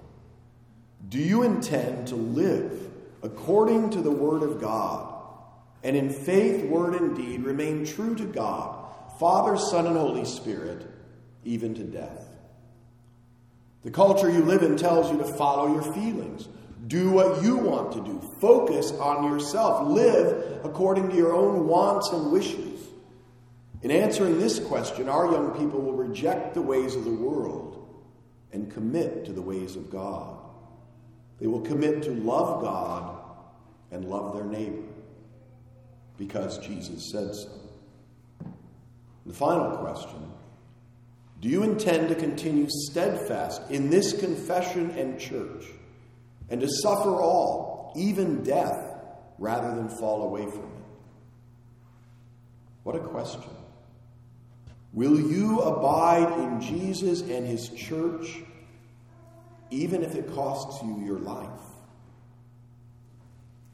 Do 1.09 1.19
you 1.19 1.43
intend 1.43 2.07
to 2.07 2.15
live 2.15 2.89
according 3.21 3.91
to 3.91 4.01
the 4.01 4.11
Word 4.11 4.43
of 4.43 4.59
God 4.59 5.13
and 5.83 5.95
in 5.95 6.09
faith, 6.09 6.65
word, 6.65 6.95
and 6.95 7.15
deed 7.15 7.43
remain 7.43 7.85
true 7.85 8.15
to 8.15 8.25
God, 8.25 8.85
Father, 9.19 9.57
Son, 9.57 9.85
and 9.85 9.97
Holy 9.97 10.25
Spirit, 10.25 10.87
even 11.43 11.75
to 11.75 11.83
death? 11.83 12.27
The 13.83 13.91
culture 13.91 14.29
you 14.29 14.43
live 14.43 14.63
in 14.63 14.75
tells 14.75 15.11
you 15.11 15.17
to 15.19 15.23
follow 15.23 15.73
your 15.73 15.93
feelings. 15.93 16.47
Do 16.87 17.11
what 17.11 17.43
you 17.43 17.57
want 17.57 17.91
to 17.93 18.01
do. 18.01 18.19
Focus 18.39 18.91
on 18.93 19.25
yourself. 19.25 19.87
Live 19.87 20.61
according 20.63 21.09
to 21.09 21.15
your 21.15 21.33
own 21.33 21.67
wants 21.67 22.09
and 22.11 22.31
wishes. 22.31 22.87
In 23.81 23.91
answering 23.91 24.39
this 24.39 24.59
question, 24.59 25.09
our 25.09 25.31
young 25.31 25.51
people 25.51 25.81
will 25.81 25.93
reject 25.93 26.53
the 26.53 26.61
ways 26.61 26.95
of 26.95 27.03
the 27.03 27.11
world 27.11 27.87
and 28.51 28.71
commit 28.71 29.25
to 29.25 29.33
the 29.33 29.41
ways 29.41 29.75
of 29.75 29.89
God. 29.89 30.37
They 31.39 31.47
will 31.47 31.61
commit 31.61 32.03
to 32.03 32.11
love 32.11 32.61
God 32.61 33.17
and 33.91 34.05
love 34.05 34.33
their 34.33 34.45
neighbor 34.45 34.87
because 36.17 36.57
Jesus 36.59 37.11
said 37.11 37.35
so. 37.35 37.49
The 39.25 39.33
final 39.33 39.77
question 39.77 40.31
Do 41.41 41.49
you 41.49 41.63
intend 41.63 42.09
to 42.09 42.15
continue 42.15 42.67
steadfast 42.69 43.61
in 43.69 43.89
this 43.89 44.17
confession 44.17 44.91
and 44.91 45.19
church 45.19 45.65
and 46.49 46.61
to 46.61 46.67
suffer 46.81 47.09
all, 47.09 47.93
even 47.95 48.43
death, 48.43 48.95
rather 49.37 49.75
than 49.75 49.89
fall 49.89 50.23
away 50.23 50.45
from 50.49 50.63
it? 50.63 50.83
What 52.83 52.95
a 52.95 52.99
question. 52.99 53.43
Will 54.93 55.19
you 55.19 55.59
abide 55.59 56.39
in 56.39 56.61
Jesus 56.61 57.21
and 57.21 57.45
his 57.45 57.69
church 57.69 58.41
even 59.69 60.03
if 60.03 60.15
it 60.15 60.33
costs 60.33 60.81
you 60.81 61.03
your 61.05 61.19
life? 61.19 61.49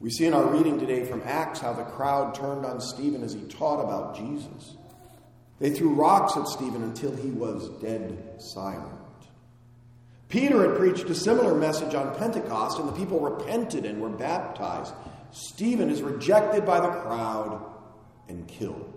We 0.00 0.10
see 0.10 0.26
in 0.26 0.34
our 0.34 0.44
reading 0.44 0.78
today 0.78 1.04
from 1.04 1.22
Acts 1.24 1.60
how 1.60 1.72
the 1.72 1.84
crowd 1.84 2.34
turned 2.34 2.66
on 2.66 2.80
Stephen 2.80 3.22
as 3.22 3.32
he 3.32 3.42
taught 3.42 3.82
about 3.82 4.16
Jesus. 4.16 4.76
They 5.60 5.70
threw 5.70 5.94
rocks 5.94 6.36
at 6.36 6.48
Stephen 6.48 6.82
until 6.82 7.14
he 7.14 7.30
was 7.30 7.70
dead 7.80 8.34
silent. 8.38 8.98
Peter 10.28 10.68
had 10.68 10.78
preached 10.78 11.08
a 11.10 11.14
similar 11.14 11.54
message 11.54 11.94
on 11.94 12.14
Pentecost, 12.16 12.78
and 12.78 12.88
the 12.88 12.92
people 12.92 13.20
repented 13.20 13.84
and 13.84 14.00
were 14.00 14.08
baptized. 14.08 14.92
Stephen 15.30 15.90
is 15.90 16.02
rejected 16.02 16.64
by 16.64 16.80
the 16.80 16.88
crowd 16.88 17.64
and 18.28 18.46
killed. 18.48 18.90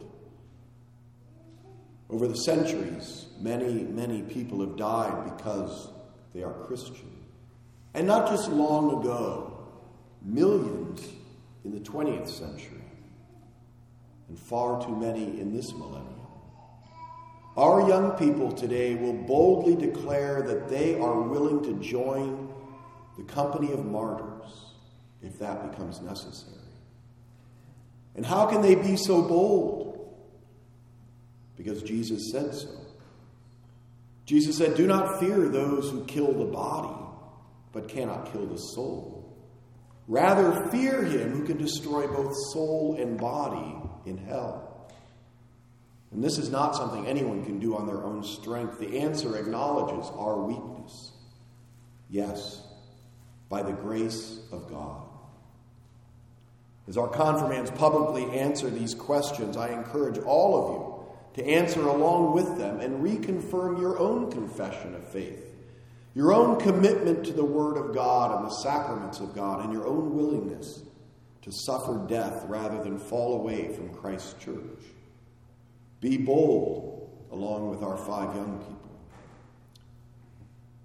Over 2.10 2.28
the 2.28 2.36
centuries, 2.36 3.26
many, 3.40 3.84
many 3.84 4.22
people 4.22 4.62
have 4.62 4.78
died 4.78 5.36
because 5.38 5.90
they 6.34 6.44
are 6.44 6.54
Christian. 6.54 7.12
And 7.94 8.08
not 8.08 8.30
just 8.30 8.50
long 8.50 9.02
ago, 9.02 9.68
millions 10.22 11.06
in 11.66 11.72
the 11.72 11.80
20th 11.80 12.30
century, 12.30 12.78
and 14.30 14.40
far 14.40 14.84
too 14.86 14.96
many 14.96 15.40
in 15.40 15.54
this 15.54 15.74
millennium. 15.74 16.17
Our 17.58 17.90
young 17.90 18.12
people 18.12 18.52
today 18.52 18.94
will 18.94 19.14
boldly 19.14 19.76
declare 19.76 20.44
that 20.44 20.70
they 20.70 21.00
are 21.00 21.22
willing 21.22 21.64
to 21.64 21.74
join 21.84 22.54
the 23.18 23.24
company 23.24 23.74
of 23.74 23.84
martyrs 23.84 24.74
if 25.24 25.40
that 25.40 25.72
becomes 25.72 26.00
necessary. 26.00 26.54
And 28.16 28.24
how 28.24 28.46
can 28.46 28.62
they 28.62 28.76
be 28.76 28.96
so 28.96 29.24
bold? 29.24 30.16
Because 31.56 31.82
Jesus 31.82 32.32
said 32.32 32.54
so. 32.54 32.70
Jesus 34.26 34.58
said, 34.58 34.76
Do 34.76 34.86
not 34.86 35.20
fear 35.20 35.50
those 35.50 35.90
who 35.90 36.06
kill 36.06 36.34
the 36.34 36.46
body, 36.46 37.02
but 37.72 37.88
cannot 37.88 38.32
kill 38.32 38.46
the 38.46 38.58
soul. 38.58 39.36
Rather, 40.08 40.70
fear 40.70 41.04
him 41.04 41.32
who 41.32 41.46
can 41.46 41.58
destroy 41.58 42.06
both 42.08 42.34
soul 42.54 42.98
and 43.00 43.18
body 43.18 43.76
in 44.06 44.18
hell. 44.18 44.67
And 46.12 46.24
this 46.24 46.38
is 46.38 46.50
not 46.50 46.76
something 46.76 47.06
anyone 47.06 47.44
can 47.44 47.60
do 47.60 47.76
on 47.76 47.86
their 47.86 48.04
own 48.04 48.24
strength. 48.24 48.80
The 48.80 49.00
answer 49.00 49.38
acknowledges 49.38 50.10
our 50.16 50.42
weakness. 50.42 51.12
Yes, 52.10 52.62
by 53.50 53.64
the 53.64 53.74
grace 53.74 54.40
of 54.52 54.70
God. 54.70 55.02
As 56.88 56.98
our 56.98 57.10
confirmands 57.10 57.70
publicly 57.72 58.40
answer 58.40 58.70
these 58.70 58.94
questions, 58.94 59.58
I 59.58 59.70
encourage 59.70 60.18
all 60.20 60.56
of 60.56 60.72
you 60.74 61.44
to 61.44 61.50
answer 61.50 61.82
along 61.82 62.34
with 62.34 62.58
them 62.58 62.80
and 62.80 63.04
reconfirm 63.04 63.80
your 63.80 64.00
own 64.00 64.32
confession 64.32 64.96
of 64.96 65.06
faith 65.10 65.48
your 66.18 66.34
own 66.34 66.60
commitment 66.60 67.24
to 67.24 67.32
the 67.32 67.46
Word 67.46 67.78
of 67.78 67.94
God 67.94 68.36
and 68.36 68.44
the 68.44 68.56
sacraments 68.56 69.20
of 69.20 69.36
God, 69.36 69.64
and 69.64 69.72
your 69.72 69.86
own 69.86 70.16
willingness 70.16 70.82
to 71.44 71.52
suffer 71.52 72.04
death 72.10 72.44
rather 72.48 72.84
than 72.84 72.98
fall 72.98 73.36
away 73.40 73.72
from 73.76 73.94
Christ's 73.94 74.34
church. 74.44 74.82
Be 76.02 76.18
bold 76.18 77.28
along 77.32 77.70
with 77.70 77.82
our 77.84 77.98
five 77.98 78.36
young 78.36 78.58
people. 78.60 78.78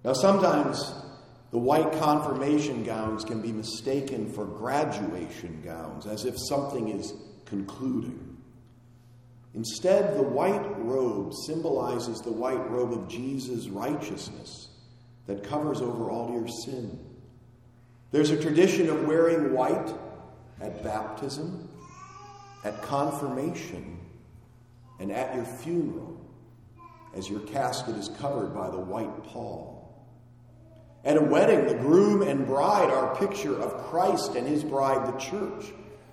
Now, 0.05 0.13
sometimes 0.15 0.93
the 1.51 1.59
white 1.59 1.93
confirmation 1.93 2.83
gowns 2.83 3.25
can 3.25 3.41
be 3.41 3.53
mistaken 3.53 4.33
for 4.33 4.45
graduation 4.45 5.63
gowns, 5.63 6.07
as 6.07 6.25
if 6.25 6.39
something 6.39 6.89
is 6.89 7.15
concluding. 7.45 8.39
Instead, 9.55 10.17
the 10.17 10.23
white 10.23 10.65
robe 10.79 11.35
symbolizes 11.47 12.21
the 12.21 12.33
white 12.33 12.71
robe 12.71 12.93
of 12.93 13.07
Jesus' 13.07 13.69
righteousness 13.69 14.71
that 15.27 15.45
covers 15.45 15.81
over 15.83 16.11
all 16.11 16.33
your 16.33 16.49
sin. 16.49 16.99
There's 18.13 18.31
a 18.31 18.41
tradition 18.41 18.89
of 18.89 19.07
wearing 19.07 19.53
white 19.53 19.95
at 20.61 20.83
baptism, 20.83 21.69
at 22.65 22.81
confirmation, 22.83 23.92
and 25.03 25.11
at 25.11 25.35
your 25.35 25.45
funeral, 25.45 26.17
as 27.13 27.29
your 27.29 27.41
casket 27.41 27.97
is 27.97 28.09
covered 28.21 28.55
by 28.55 28.71
the 28.71 28.79
white 28.79 29.25
pall. 29.25 30.07
At 31.05 31.17
a 31.17 31.21
wedding, 31.21 31.67
the 31.67 31.75
groom 31.75 32.23
and 32.23 32.47
bride 32.47 32.89
are 32.89 33.13
a 33.13 33.17
picture 33.17 33.61
of 33.61 33.77
Christ 33.89 34.37
and 34.37 34.47
his 34.47 34.63
bride, 34.63 35.13
the 35.13 35.19
church. 35.19 35.73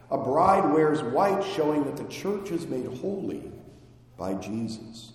A 0.09 0.17
bride 0.17 0.73
wears 0.73 1.03
white, 1.03 1.43
showing 1.55 1.83
that 1.83 1.97
the 1.97 2.05
church 2.05 2.49
is 2.49 2.65
made 2.65 2.87
holy 2.97 3.51
by 4.17 4.33
Jesus. 4.33 5.13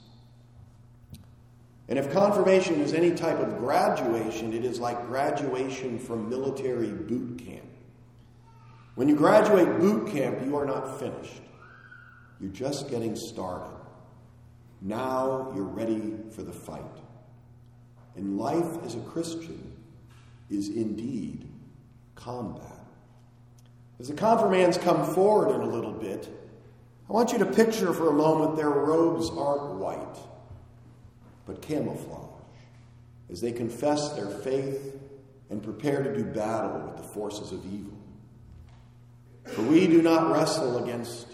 And 1.88 1.98
if 1.98 2.12
confirmation 2.12 2.80
is 2.80 2.94
any 2.94 3.10
type 3.10 3.40
of 3.40 3.58
graduation, 3.58 4.52
it 4.52 4.64
is 4.64 4.78
like 4.78 5.08
graduation 5.08 5.98
from 5.98 6.30
military 6.30 6.92
boot 6.92 7.44
camp. 7.44 7.66
When 8.94 9.08
you 9.08 9.16
graduate 9.16 9.80
boot 9.80 10.12
camp, 10.12 10.46
you 10.46 10.56
are 10.56 10.64
not 10.64 11.00
finished. 11.00 11.42
You're 12.41 12.53
just 12.53 12.91
getting 12.91 13.16
started. 13.16 13.76
Now 14.80 15.53
you're 15.55 15.64
ready 15.64 16.14
for 16.35 16.43
the 16.43 16.53
fight. 16.53 16.82
And 18.16 18.39
life 18.39 18.85
as 18.85 18.95
a 18.95 19.01
Christian 19.01 19.72
is 20.51 20.68
indeed 20.68 21.49
combat. 22.14 22.80
As 23.99 24.09
the 24.09 24.14
confirmands 24.14 24.76
come 24.78 25.05
forward 25.14 25.55
in 25.55 25.61
a 25.61 25.66
little 25.66 25.93
bit, 25.93 26.28
I 27.09 27.12
want 27.12 27.32
you 27.32 27.39
to 27.39 27.47
picture 27.47 27.93
for 27.93 28.09
a 28.09 28.12
moment 28.12 28.57
their 28.57 28.70
robes 28.70 29.30
aren't 29.30 29.76
white, 29.76 30.18
but 31.47 31.62
camouflage, 31.62 32.43
as 33.30 33.41
they 33.41 33.53
confess 33.53 34.11
their 34.11 34.28
faith 34.28 34.97
and 35.51 35.62
prepare 35.62 36.03
to 36.03 36.14
do 36.14 36.24
battle 36.24 36.80
with 36.80 36.97
the 36.97 37.03
forces 37.03 37.53
of 37.53 37.64
evil. 37.66 37.93
For 39.45 39.62
we 39.62 39.87
do 39.87 40.01
not 40.01 40.32
wrestle 40.32 40.82
against 40.82 41.34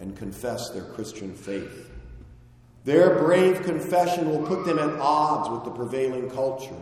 and 0.00 0.16
confess 0.16 0.70
their 0.70 0.84
Christian 0.84 1.34
faith. 1.34 1.90
Their 2.84 3.18
brave 3.18 3.62
confession 3.62 4.30
will 4.30 4.46
put 4.46 4.64
them 4.64 4.78
at 4.78 4.98
odds 4.98 5.50
with 5.50 5.64
the 5.64 5.70
prevailing 5.70 6.30
culture. 6.30 6.74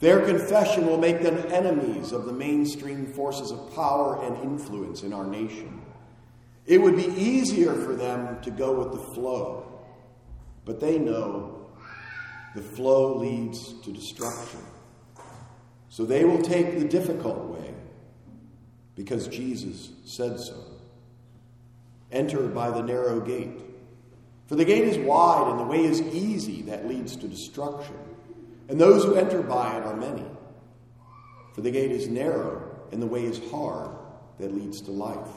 Their 0.00 0.24
confession 0.24 0.86
will 0.86 0.96
make 0.96 1.20
them 1.20 1.36
enemies 1.52 2.12
of 2.12 2.24
the 2.24 2.32
mainstream 2.32 3.06
forces 3.06 3.50
of 3.50 3.74
power 3.74 4.24
and 4.24 4.42
influence 4.42 5.02
in 5.02 5.12
our 5.12 5.26
nation. 5.26 5.82
It 6.66 6.80
would 6.80 6.96
be 6.96 7.08
easier 7.08 7.74
for 7.74 7.94
them 7.94 8.40
to 8.42 8.50
go 8.50 8.72
with 8.72 8.92
the 8.92 9.14
flow, 9.14 9.82
but 10.64 10.80
they 10.80 10.98
know 10.98 11.66
the 12.54 12.62
flow 12.62 13.16
leads 13.16 13.74
to 13.82 13.92
destruction. 13.92 14.60
So 15.90 16.04
they 16.06 16.24
will 16.24 16.40
take 16.40 16.78
the 16.78 16.88
difficult 16.88 17.44
way 17.46 17.74
because 18.94 19.28
Jesus 19.28 19.90
said 20.04 20.40
so. 20.40 20.69
Enter 22.12 22.48
by 22.48 22.70
the 22.70 22.82
narrow 22.82 23.20
gate. 23.20 23.60
For 24.46 24.56
the 24.56 24.64
gate 24.64 24.84
is 24.84 24.98
wide 24.98 25.48
and 25.48 25.60
the 25.60 25.64
way 25.64 25.84
is 25.84 26.00
easy 26.00 26.62
that 26.62 26.88
leads 26.88 27.14
to 27.16 27.28
destruction, 27.28 27.96
and 28.68 28.80
those 28.80 29.04
who 29.04 29.14
enter 29.14 29.42
by 29.42 29.76
it 29.76 29.84
are 29.84 29.96
many. 29.96 30.24
For 31.54 31.60
the 31.60 31.70
gate 31.70 31.92
is 31.92 32.08
narrow 32.08 32.68
and 32.90 33.00
the 33.00 33.06
way 33.06 33.24
is 33.24 33.40
hard 33.50 33.90
that 34.38 34.54
leads 34.54 34.80
to 34.82 34.90
life, 34.90 35.28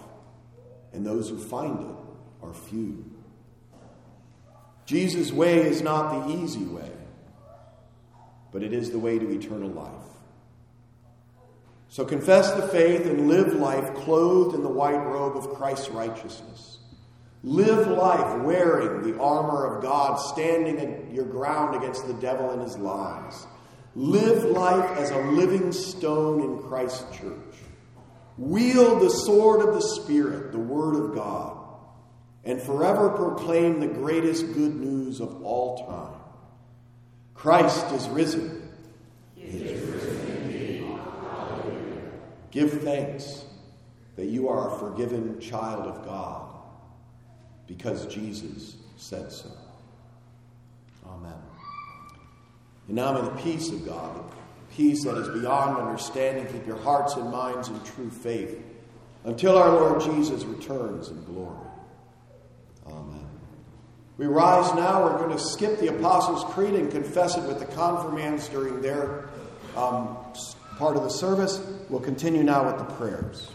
and 0.93 1.05
those 1.05 1.29
who 1.29 1.37
find 1.37 1.79
it 1.79 1.95
are 2.41 2.53
few. 2.53 3.05
Jesus' 4.85 5.31
way 5.31 5.61
is 5.61 5.81
not 5.81 6.27
the 6.27 6.33
easy 6.41 6.65
way, 6.65 6.91
but 8.51 8.63
it 8.63 8.73
is 8.73 8.91
the 8.91 8.99
way 8.99 9.19
to 9.19 9.29
eternal 9.29 9.69
life. 9.69 10.12
So 11.93 12.03
confess 12.03 12.51
the 12.53 12.67
faith 12.69 13.05
and 13.05 13.27
live 13.27 13.53
life 13.53 13.93
clothed 13.93 14.55
in 14.55 14.63
the 14.63 14.67
white 14.67 14.97
robe 14.97 15.37
of 15.37 15.53
Christ's 15.53 15.89
righteousness. 15.89 16.79
Live 17.43 17.85
life 17.85 18.41
wearing 18.41 19.03
the 19.03 19.21
armor 19.21 19.67
of 19.67 19.83
God, 19.83 20.15
standing 20.15 21.13
your 21.13 21.25
ground 21.25 21.75
against 21.75 22.07
the 22.07 22.15
devil 22.15 22.49
and 22.49 22.63
his 22.63 22.79
lies. 22.79 23.45
Live 23.93 24.43
life 24.43 24.97
as 24.97 25.11
a 25.11 25.19
living 25.19 25.71
stone 25.71 26.41
in 26.41 26.63
Christ's 26.63 27.15
church. 27.15 27.57
Wield 28.39 28.99
the 28.99 29.11
sword 29.11 29.61
of 29.61 29.75
the 29.75 29.87
Spirit, 30.01 30.51
the 30.51 30.57
Word 30.57 30.95
of 30.95 31.13
God, 31.13 31.59
and 32.43 32.59
forever 32.59 33.11
proclaim 33.11 33.79
the 33.79 33.87
greatest 33.87 34.47
good 34.55 34.75
news 34.75 35.21
of 35.21 35.43
all 35.43 35.85
time. 35.85 36.19
Christ 37.35 37.85
is 37.91 38.09
risen. 38.09 38.67
He 39.35 39.43
is 39.43 39.79
risen 39.79 39.92
Give 42.53 42.71
thanks 42.83 43.45
that 44.15 44.27
you 44.27 44.47
are 44.47 44.75
a 44.75 44.79
forgiven 44.79 45.39
child 45.39 45.87
of 45.87 46.05
God 46.05 46.51
because 47.65 48.05
Jesus 48.13 48.75
said 48.95 49.31
so. 49.31 49.49
Amen. 51.03 51.33
And 52.87 52.95
now 52.95 53.13
may 53.13 53.21
the 53.21 53.41
peace 53.41 53.71
of 53.71 53.83
God, 53.83 54.15
the 54.15 54.75
peace 54.75 55.03
that 55.03 55.17
is 55.17 55.29
beyond 55.29 55.79
understanding, 55.79 56.45
keep 56.45 56.67
your 56.67 56.77
hearts 56.77 57.15
and 57.15 57.31
minds 57.31 57.69
in 57.69 57.83
true 57.83 58.11
faith 58.11 58.63
until 59.23 59.57
our 59.57 59.71
Lord 59.71 60.01
Jesus 60.01 60.43
returns 60.43 61.09
in 61.09 61.23
glory. 61.23 61.57
Amen. 62.85 63.27
We 64.17 64.27
rise 64.27 64.71
now. 64.75 65.03
We're 65.03 65.17
going 65.17 65.35
to 65.35 65.43
skip 65.43 65.79
the 65.79 65.87
Apostles' 65.87 66.43
Creed 66.53 66.75
and 66.75 66.91
confess 66.91 67.35
it 67.35 67.47
with 67.47 67.57
the 67.57 67.65
confirmands 67.65 68.47
during 68.49 68.79
their 68.79 69.29
um, 69.75 70.17
part 70.77 70.97
of 70.97 71.03
the 71.03 71.09
service. 71.09 71.61
We'll 71.89 72.01
continue 72.01 72.43
now 72.43 72.65
with 72.65 72.77
the 72.77 72.93
prayers. 72.95 73.49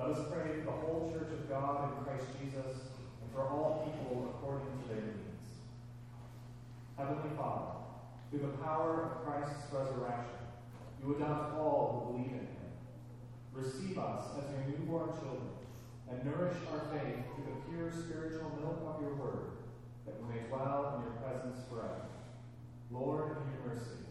Let 0.00 0.16
us 0.16 0.32
pray 0.32 0.64
for 0.64 0.64
the 0.64 0.80
whole 0.80 1.12
church 1.12 1.28
of 1.30 1.46
God 1.50 1.92
in 1.92 2.04
Christ 2.04 2.24
Jesus 2.40 2.88
and 3.20 3.30
for 3.34 3.42
all 3.42 3.84
people 3.84 4.32
according 4.32 4.72
to 4.80 4.88
their 4.88 5.04
needs. 5.04 5.60
Heavenly 6.96 7.36
Father, 7.36 7.84
through 8.30 8.40
the 8.40 8.56
power 8.64 9.12
of 9.12 9.24
Christ's 9.26 9.70
resurrection, 9.70 10.40
you 11.04 11.16
adopt 11.16 11.60
all 11.60 12.08
who 12.08 12.16
believe 12.16 12.32
in 12.32 12.48
him. 12.48 12.68
Receive 13.52 13.98
us 13.98 14.24
as 14.40 14.50
your 14.50 14.72
newborn 14.72 15.10
children 15.20 15.52
and 16.10 16.24
nourish 16.24 16.56
our 16.72 16.80
faith 16.96 17.20
through 17.36 17.52
the 17.52 17.60
pure 17.90 18.02
spiritual 18.02 18.50
milk 18.60 18.78
of 18.86 19.02
your 19.02 19.14
word, 19.14 19.50
that 20.06 20.14
we 20.22 20.34
may 20.34 20.46
dwell 20.48 20.94
in 20.96 21.02
your 21.02 21.16
presence 21.22 21.58
forever. 21.68 22.06
Lord, 22.90 23.36
in 23.36 23.50
your 23.50 23.74
mercy. 23.74 24.06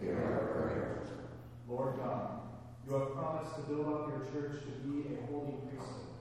Hear 0.00 0.16
our 0.16 0.46
prayer. 0.52 1.02
Lord 1.68 1.96
God, 1.98 2.40
you 2.86 2.94
have 2.94 3.14
promised 3.14 3.54
to 3.56 3.62
build 3.62 3.86
up 3.86 4.08
your 4.08 4.24
church 4.32 4.62
to 4.64 4.72
be 4.84 5.14
a 5.14 5.26
holy 5.30 5.54
priesthood, 5.68 6.12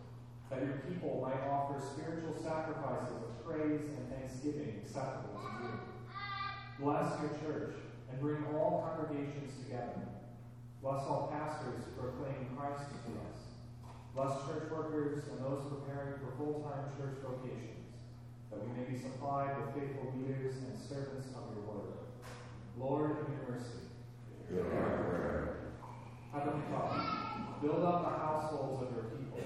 that 0.50 0.64
your 0.64 0.82
people 0.88 1.20
might 1.22 1.42
offer 1.50 1.82
spiritual 1.82 2.36
sacrifices 2.42 3.16
of 3.16 3.46
praise 3.46 3.82
and 3.98 4.08
thanksgiving 4.12 4.82
acceptable 4.84 5.40
to 5.40 5.64
you. 5.64 5.80
Bless 6.80 7.20
your 7.20 7.32
church 7.42 7.76
and 8.10 8.22
bring 8.22 8.46
all 8.56 8.84
congregations 8.86 9.54
together. 9.64 10.08
Bless 10.82 11.04
all 11.06 11.32
pastors 11.32 11.80
who 11.84 12.02
proclaim 12.02 12.48
Christ 12.56 12.90
to 12.90 13.12
us. 13.28 13.51
Bless 14.16 14.44
church 14.46 14.70
workers 14.72 15.24
and 15.32 15.40
those 15.44 15.64
preparing 15.72 16.20
for 16.20 16.36
full-time 16.38 16.92
church 17.00 17.24
vocations, 17.24 17.96
that 18.52 18.60
we 18.60 18.68
may 18.76 18.90
be 18.90 19.00
supplied 19.00 19.56
with 19.58 19.74
faithful 19.74 20.14
leaders 20.20 20.56
and 20.68 20.78
servants 20.78 21.28
of 21.32 21.56
your 21.56 21.64
word. 21.64 21.96
Lord, 22.78 23.12
in 23.24 23.34
your 23.34 23.46
mercy. 23.56 23.88
Heavenly 26.34 26.64
Father, 26.72 27.02
build 27.62 27.84
up 27.84 28.04
the 28.04 28.20
households 28.20 28.84
of 28.84 28.90
your 28.96 29.06
people, 29.16 29.40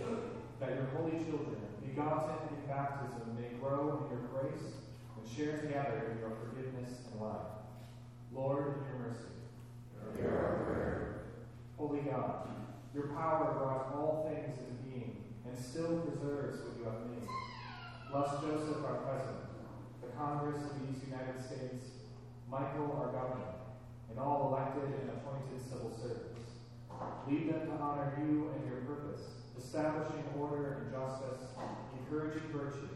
that 0.60 0.70
your 0.76 0.86
holy 0.98 1.18
children, 1.24 1.62
begotten 1.86 2.36
in 2.50 2.68
baptism, 2.68 3.38
may 3.38 3.50
grow 3.60 4.02
in 4.02 4.18
your 4.18 4.26
grace 4.34 4.82
and 5.18 5.24
share 5.30 5.58
together 5.62 6.12
in 6.12 6.20
your 6.20 6.34
forgiveness 6.42 7.06
and 7.12 7.22
life. 7.22 7.54
Lord, 8.34 8.82
in 8.82 8.86
your 8.90 9.00
mercy. 9.08 9.34
Hear 10.18 10.32
our 10.32 10.66
prayer. 10.66 10.96
Holy 11.78 12.00
God, 12.00 12.48
your 12.94 13.08
power 13.08 13.54
brought 13.58 13.94
all 13.96 14.32
things 14.32 14.58
into 14.60 14.76
being 14.88 15.24
and 15.46 15.58
still 15.58 16.00
preserves 16.00 16.62
what 16.62 16.78
you 16.78 16.84
have 16.86 17.02
made. 17.10 17.28
Bless 18.16 18.40
Joseph, 18.40 18.80
our 18.88 19.04
president, 19.04 19.44
the 20.00 20.08
Congress 20.16 20.72
of 20.72 20.80
these 20.88 21.04
United 21.04 21.36
States, 21.36 22.00
Michael, 22.48 22.96
our 22.96 23.12
governor, 23.12 23.60
and 24.10 24.18
all 24.18 24.56
elected 24.56 24.88
and 25.04 25.20
appointed 25.20 25.60
civil 25.60 25.92
servants. 25.92 26.64
Lead 27.28 27.52
them 27.52 27.68
to 27.68 27.74
honor 27.76 28.16
you 28.24 28.56
and 28.56 28.64
your 28.72 28.88
purpose, 28.88 29.20
establishing 29.60 30.24
order 30.40 30.80
and 30.80 30.96
justice, 30.96 31.60
encouraging 32.00 32.48
virtue, 32.56 32.88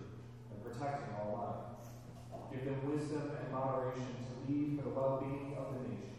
and 0.55 0.63
protecting 0.63 1.11
all 1.19 1.35
life. 1.35 2.55
Give 2.55 2.63
them 2.63 2.79
wisdom 2.89 3.35
and 3.43 3.51
moderation 3.51 4.23
to 4.23 4.33
lead 4.47 4.79
for 4.79 4.87
the 4.87 4.95
well-being 4.95 5.57
of 5.59 5.73
the 5.73 5.89
nation. 5.89 6.15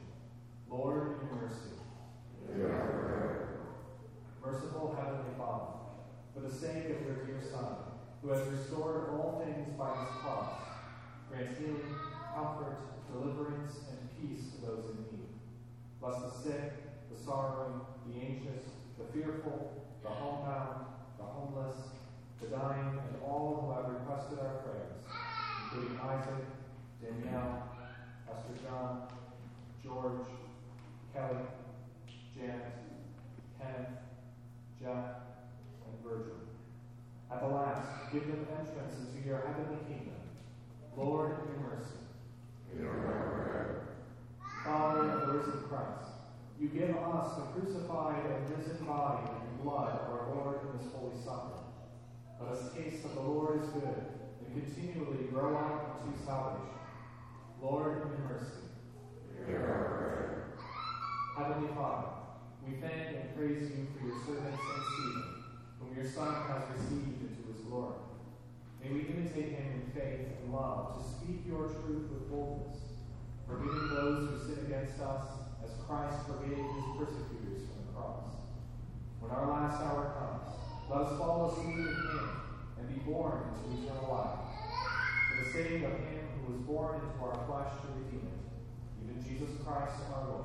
Lord, 0.68 1.22
in 1.22 1.26
your 1.26 1.48
mercy. 1.48 1.72
Hear 2.55 2.68
our 2.68 3.01
prayer. 3.01 3.48
Merciful 4.44 4.94
Heavenly 4.94 5.32
Father, 5.38 5.88
for 6.34 6.40
the 6.40 6.53
sake 6.53 6.84
of 6.92 7.01
your 7.01 7.24
dear 7.24 7.40
Son, 7.40 7.89
who 8.22 8.28
has 8.28 8.46
restored 8.48 9.08
all 9.10 9.42
things 9.44 9.68
by 9.78 9.88
his 9.88 10.20
cross, 10.20 10.52
grant 11.28 11.56
healing, 11.58 11.96
comfort, 12.34 12.76
deliverance, 13.10 13.80
and 13.88 13.98
peace 14.20 14.50
to 14.52 14.66
those 14.66 14.90
in 14.90 15.18
need. 15.18 15.28
Bless 16.00 16.20
the 16.22 16.30
sick, 16.30 16.72
the 17.10 17.18
sorrowing, 17.24 17.80
the 18.06 18.20
anxious, 18.20 18.64
the 18.98 19.04
fearful, 19.12 19.84
the 20.02 20.08
homebound, 20.08 20.84
the 21.18 21.24
homeless, 21.24 21.76
the 22.40 22.48
dying, 22.48 22.98
and 23.08 23.22
all 23.24 23.62
who 23.62 23.72
have 23.72 23.92
requested 23.92 24.38
our 24.38 24.60
prayers, 24.64 25.00
including 25.64 25.98
Isaac, 26.00 26.44
Danielle, 27.02 27.68
Pastor 28.26 28.54
John, 28.64 29.08
George, 29.82 30.26
Kelly, 31.14 31.40
Janet, 32.36 32.72
Kenneth, 33.58 33.88
Jeff, 34.78 35.04
and 35.86 36.04
Virgil. 36.04 36.39
At 37.33 37.41
the 37.41 37.49
last, 37.49 38.12
give 38.12 38.26
them 38.26 38.47
entrance 38.59 38.95
into 39.07 39.26
your 39.26 39.39
heavenly 39.39 39.78
kingdom. 39.89 40.18
Lord, 40.97 41.37
in 41.47 41.62
mercy. 41.62 42.01
Hear 42.74 42.89
our 42.89 43.31
prayer. 43.31 43.97
Father 44.64 45.11
of 45.11 45.20
the 45.26 45.33
risen 45.35 45.62
Christ, 45.68 46.11
you 46.61 46.68
give 46.68 46.97
us 46.97 47.37
the 47.37 47.43
crucified 47.55 48.24
and 48.26 48.59
risen 48.59 48.85
body 48.85 49.31
and 49.31 49.62
blood 49.62 50.01
of 50.01 50.12
our 50.12 50.35
Lord 50.35 50.59
in 50.62 50.78
this 50.78 50.93
holy 50.93 51.16
supper. 51.24 51.57
Let 52.41 52.53
us 52.53 52.74
taste 52.74 53.03
that 53.05 53.14
the 53.14 53.20
Lord 53.20 53.62
is 53.62 53.68
good 53.70 53.95
and 54.45 54.64
continually 54.64 55.24
grow 55.31 55.57
up 55.57 56.03
into 56.05 56.18
salvation. 56.24 56.66
Lord, 57.62 58.03
in 58.03 58.24
mercy. 58.24 58.64
Hear. 59.47 60.47
Heavenly 61.37 61.68
Father, 61.74 62.09
we 62.66 62.74
thank 62.81 63.16
and 63.16 63.37
praise 63.37 63.70
you 63.70 63.87
for 63.97 64.07
your 64.07 64.16
servant 64.26 64.57
Saint 64.57 64.85
Stephen, 64.93 65.30
whom 65.91 66.03
your 66.03 66.11
Son 66.11 66.34
has 66.49 66.62
received 66.76 67.20
into 67.20 67.53
his 67.53 67.61
glory. 67.66 67.99
May 68.82 68.91
we 68.93 69.01
imitate 69.01 69.53
him 69.53 69.82
in 69.82 69.93
faith 69.93 70.28
and 70.43 70.53
love 70.53 70.97
to 70.97 71.03
speak 71.05 71.43
your 71.47 71.66
truth 71.68 72.11
with 72.11 72.30
boldness, 72.30 72.78
forgiving 73.47 73.88
those 73.88 74.30
who 74.30 74.38
sin 74.38 74.66
against 74.66 75.01
us 75.01 75.24
as 75.64 75.70
Christ 75.86 76.26
forgave 76.26 76.57
his 76.57 76.84
persecutors 76.99 77.68
from 77.68 77.86
the 77.86 77.93
cross. 77.95 78.24
When 79.20 79.30
our 79.30 79.49
last 79.49 79.82
hour 79.82 80.14
comes, 80.16 80.55
let 80.88 81.01
us 81.07 81.18
follow 81.18 81.55
suit 81.55 81.76
with 81.76 81.97
him 81.97 82.30
and 82.78 82.88
be 82.88 83.01
born 83.11 83.43
into 83.51 83.82
eternal 83.82 84.11
life. 84.11 84.38
For 85.28 85.45
the 85.45 85.53
sake 85.53 85.82
of 85.82 85.93
him 85.93 86.24
who 86.41 86.53
was 86.53 86.62
born 86.62 86.95
into 86.97 87.22
our 87.22 87.36
flesh 87.47 87.72
to 87.82 87.88
redeem 87.99 88.26
it, 88.26 88.38
even 89.05 89.22
Jesus 89.22 89.51
Christ 89.64 90.01
our 90.14 90.28
Lord. 90.28 90.45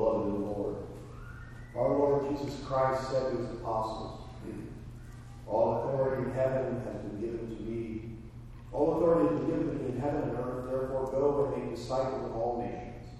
Beloved 0.00 0.28
in 0.28 0.32
the 0.32 0.46
Lord, 0.46 0.76
our 1.76 1.88
Lord 1.88 2.30
Jesus 2.30 2.59
Christ 2.70 3.10
said 3.10 3.32
to 3.32 3.36
his 3.36 3.50
apostles, 3.50 4.20
All 5.48 5.82
authority 5.82 6.22
in 6.22 6.34
heaven 6.34 6.80
has 6.86 7.02
been 7.02 7.20
given 7.20 7.56
to 7.56 7.62
me. 7.64 8.18
All 8.72 8.96
authority 8.96 9.26
has 9.26 9.40
been 9.40 9.50
given 9.50 9.66
to 9.66 9.74
me 9.74 9.88
in 9.90 10.00
heaven 10.00 10.22
and 10.22 10.38
earth. 10.38 10.70
Therefore, 10.70 11.10
go 11.10 11.52
and 11.52 11.64
make 11.64 11.74
disciples 11.74 12.26
of 12.26 12.36
all 12.36 12.62
nations, 12.62 13.10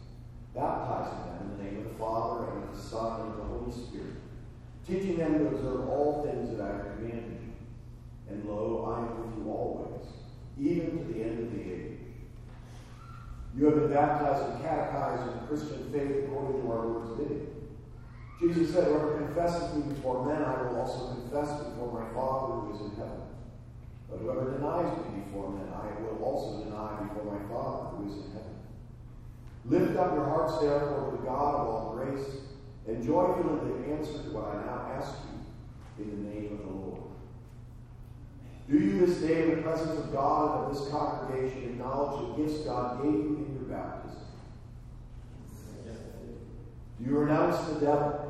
baptizing 0.54 1.18
them 1.26 1.50
in 1.50 1.58
the 1.58 1.64
name 1.64 1.78
of 1.78 1.92
the 1.92 1.98
Father, 1.98 2.52
and 2.52 2.62
of 2.62 2.76
the 2.76 2.80
Son, 2.80 3.22
and 3.22 3.30
of 3.32 3.36
the 3.38 3.42
Holy 3.42 3.72
Spirit, 3.72 4.22
teaching 4.86 5.16
them 5.18 5.40
to 5.40 5.48
observe 5.48 5.88
all 5.88 6.22
things 6.22 6.56
that 6.56 6.62
I 6.62 6.68
have 6.68 6.84
commanded 6.94 7.40
you. 7.42 7.52
And 8.30 8.44
lo, 8.44 8.94
I 8.94 9.00
am 9.00 9.18
with 9.18 9.36
you 9.36 9.50
always, 9.50 10.06
even 10.60 10.96
to 10.96 11.12
the 11.12 11.24
end 11.24 11.40
of 11.40 11.52
the 11.52 11.60
age. 11.60 11.98
You 13.56 13.64
have 13.64 13.74
been 13.80 13.92
baptized 13.92 14.48
and 14.48 14.62
catechized 14.62 15.22
in 15.22 15.40
the 15.40 15.46
Christian 15.48 15.90
faith 15.90 16.24
according 16.24 16.62
to 16.62 16.70
our 16.70 16.86
Lord's 16.86 17.18
bidding. 17.18 17.49
Jesus 18.40 18.72
said, 18.72 18.84
Whoever 18.84 19.18
confesses 19.18 19.76
me 19.76 19.92
before 19.92 20.24
men, 20.24 20.42
I 20.42 20.62
will 20.62 20.80
also 20.80 21.14
confess 21.14 21.62
before 21.62 21.92
my 21.92 22.08
Father 22.14 22.54
who 22.54 22.74
is 22.74 22.80
in 22.80 22.96
heaven. 22.96 23.20
But 24.08 24.18
whoever 24.20 24.52
denies 24.52 24.96
me 24.96 25.20
before 25.20 25.50
men, 25.50 25.68
I 25.68 26.00
will 26.00 26.24
also 26.24 26.64
deny 26.64 27.04
before 27.04 27.36
my 27.36 27.48
Father 27.52 27.96
who 27.96 28.08
is 28.08 28.16
in 28.24 28.32
heaven. 28.32 28.56
Lift 29.66 29.96
up 29.98 30.14
your 30.14 30.24
hearts, 30.24 30.58
therefore, 30.58 31.10
to 31.10 31.16
the 31.18 31.22
God 31.22 31.54
of 31.54 31.68
all 31.68 31.94
grace, 31.94 32.26
and 32.88 33.04
joyfully 33.04 33.92
answer 33.92 34.22
to 34.22 34.30
what 34.30 34.56
I 34.56 34.64
now 34.64 34.90
ask 34.96 35.12
you 35.98 36.02
in 36.02 36.10
the 36.10 36.30
name 36.30 36.52
of 36.52 36.66
the 36.66 36.72
Lord. 36.72 37.02
Do 38.70 38.78
you 38.78 39.04
this 39.04 39.18
day 39.18 39.42
in 39.42 39.56
the 39.56 39.62
presence 39.62 39.98
of 39.98 40.12
God 40.12 40.64
and 40.64 40.70
of 40.70 40.78
this 40.78 40.90
congregation 40.90 41.64
acknowledge 41.64 42.36
the 42.36 42.42
gifts 42.42 42.64
God 42.64 43.02
gave 43.02 43.12
you 43.12 43.46
in 43.46 43.58
your 43.60 43.76
baptism? 43.76 44.22
Do 46.98 47.10
you 47.10 47.18
renounce 47.18 47.66
the 47.68 47.80
devil? 47.80 48.29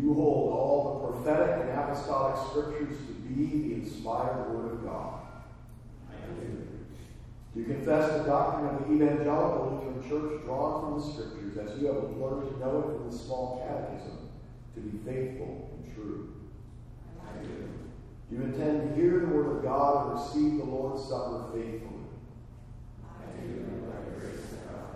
You 0.00 0.14
hold 0.14 0.52
all 0.52 1.12
the 1.12 1.12
prophetic 1.12 1.62
and 1.62 1.78
apostolic 1.78 2.36
scriptures 2.48 2.96
to 3.06 3.12
be 3.12 3.44
the 3.44 3.74
inspired 3.74 4.50
word 4.50 4.72
of 4.72 4.84
God. 4.84 5.20
I 6.08 6.14
do 6.34 7.60
you 7.60 7.64
confess 7.64 8.12
the 8.12 8.24
doctrine 8.24 8.76
of 8.76 8.88
the 8.88 8.94
evangelical 8.94 9.82
Lutheran 9.84 10.08
Church 10.08 10.44
drawn 10.44 10.80
from 10.80 11.00
the 11.00 11.06
scriptures 11.12 11.56
as 11.58 11.80
you 11.80 11.88
have 11.88 12.16
learned 12.16 12.48
to 12.48 12.58
know 12.60 12.78
it 12.78 12.96
from 12.96 13.10
the 13.10 13.16
small 13.16 13.66
catechism 13.66 14.30
to 14.74 14.80
be 14.80 14.98
faithful 15.04 15.68
and 15.74 15.94
true? 15.94 16.34
I 17.20 17.42
do. 17.42 17.68
You 18.30 18.42
intend 18.44 18.88
to 18.88 18.94
hear 18.94 19.20
the 19.20 19.26
word 19.26 19.56
of 19.56 19.62
God 19.64 20.06
and 20.06 20.20
receive 20.20 20.58
the 20.58 20.64
Lord's 20.64 21.02
Supper 21.08 21.50
faithfully? 21.52 22.06
I 23.04 23.40
do, 23.42 23.48
by 23.84 24.18
grace 24.18 24.52
of 24.52 24.60
God. 24.70 24.90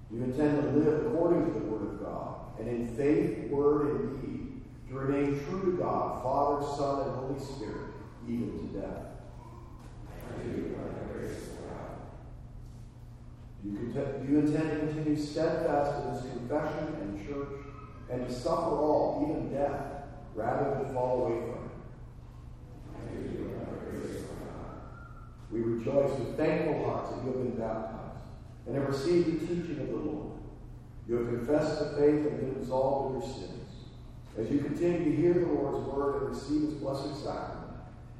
you 0.13 0.23
intend 0.23 0.61
to 0.61 0.69
live 0.71 1.05
according 1.05 1.45
to 1.45 1.59
the 1.59 1.65
word 1.65 1.93
of 1.93 2.03
God 2.03 2.59
and 2.59 2.67
in 2.67 2.95
faith, 2.95 3.49
word, 3.49 3.87
and 3.87 4.21
deed, 4.21 4.61
to 4.89 4.95
remain 4.95 5.39
true 5.45 5.71
to 5.71 5.77
God, 5.77 6.21
Father, 6.21 6.65
Son, 6.65 7.07
and 7.07 7.15
Holy 7.15 7.39
Spirit, 7.39 7.93
even 8.27 8.51
to 8.51 8.79
death? 8.79 8.99
I 10.09 10.43
do, 10.43 10.75
by 10.75 11.13
grace 11.13 11.37
of 11.37 11.53
God. 11.69 11.91
Do 13.63 13.69
you, 13.69 13.77
do 13.77 14.31
you 14.31 14.39
intend 14.39 14.71
to 14.71 14.77
continue 14.79 15.17
steadfast 15.17 16.05
in 16.05 16.13
this 16.13 16.23
confession 16.33 16.87
and 17.01 17.27
church 17.27 17.65
and 18.11 18.27
to 18.27 18.33
suffer 18.33 18.75
all, 18.75 19.25
even 19.29 19.53
death, 19.53 19.79
rather 20.35 20.83
than 20.83 20.93
fall 20.93 21.25
away 21.25 21.39
from 21.39 21.51
it? 21.51 21.71
We 25.51 25.59
rejoice 25.61 26.17
with 26.19 26.37
thankful 26.37 26.85
hearts 26.85 27.11
that 27.11 27.23
you 27.23 27.31
have 27.31 27.43
been 27.43 27.57
baptized 27.57 28.10
and 28.65 28.75
have 28.75 28.87
received 28.87 29.41
the 29.41 29.47
teaching 29.47 29.79
of 29.81 29.87
the 29.87 29.95
Lord. 29.95 30.39
You 31.07 31.15
have 31.15 31.27
confessed 31.27 31.79
the 31.79 31.97
faith 31.97 32.25
and 32.27 32.39
been 32.39 32.55
absolved 32.61 33.17
of 33.17 33.23
your 33.23 33.33
sins. 33.33 33.69
As 34.37 34.49
you 34.49 34.59
continue 34.59 35.03
to 35.03 35.15
hear 35.15 35.33
the 35.33 35.45
Lord's 35.47 35.87
word 35.87 36.21
and 36.21 36.29
receive 36.29 36.61
his 36.61 36.73
blessed 36.75 37.23
sacrament, 37.23 37.73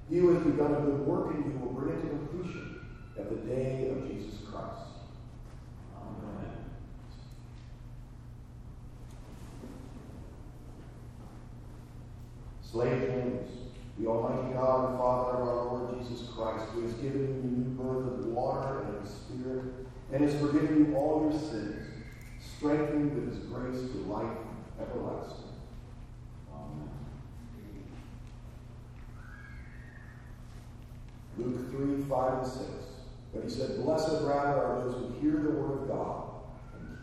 he 0.09 0.17
who 0.17 0.33
has 0.33 0.43
begun 0.43 0.73
a 0.73 0.81
good 0.81 1.07
work 1.07 1.33
in 1.33 1.43
you 1.43 1.59
will 1.59 1.71
bring 1.73 1.95
it 1.97 2.01
to 2.01 2.07
completion 2.09 2.81
at 3.17 3.29
the 3.29 3.37
day 3.37 3.89
of 3.89 4.07
Jesus 4.09 4.39
Christ. 4.51 4.89
Amen. 5.95 6.51
Slave 12.61 13.11
the 14.01 14.07
Almighty 14.07 14.53
God 14.53 14.89
and 14.89 14.97
Father 14.97 15.37
of 15.37 15.47
our 15.47 15.65
Lord 15.65 15.99
Jesus 15.99 16.27
Christ, 16.35 16.65
who 16.73 16.81
has 16.81 16.93
given 16.95 17.21
you 17.21 17.41
the 17.41 17.47
new 17.47 17.69
birth 17.77 18.19
of 18.19 18.25
water 18.25 18.79
and 18.79 18.95
of 18.95 19.03
the 19.03 19.09
Spirit, 19.09 19.65
and 20.11 20.23
has 20.23 20.39
forgiven 20.39 20.85
you 20.85 20.95
all 20.95 21.29
your 21.31 21.39
sins, 21.39 21.87
strengthen 22.57 23.01
you 23.01 23.15
with 23.15 23.33
his 23.33 23.45
grace 23.45 23.91
to 23.91 23.97
life 24.11 24.37
everlasting. 24.79 25.45
Amen. 26.53 26.89
Luke 31.37 31.71
3, 31.71 32.03
5 32.03 32.33
and 32.43 32.47
6. 32.47 32.63
But 33.33 33.43
he 33.43 33.49
said, 33.49 33.83
Blessed 33.83 34.23
rather 34.23 34.63
are 34.63 34.81
those 34.83 34.95
who 34.95 35.19
hear 35.21 35.39
the 35.41 35.51
word 35.51 35.83
of 35.83 35.87
God 35.87 36.23
and 36.73 36.97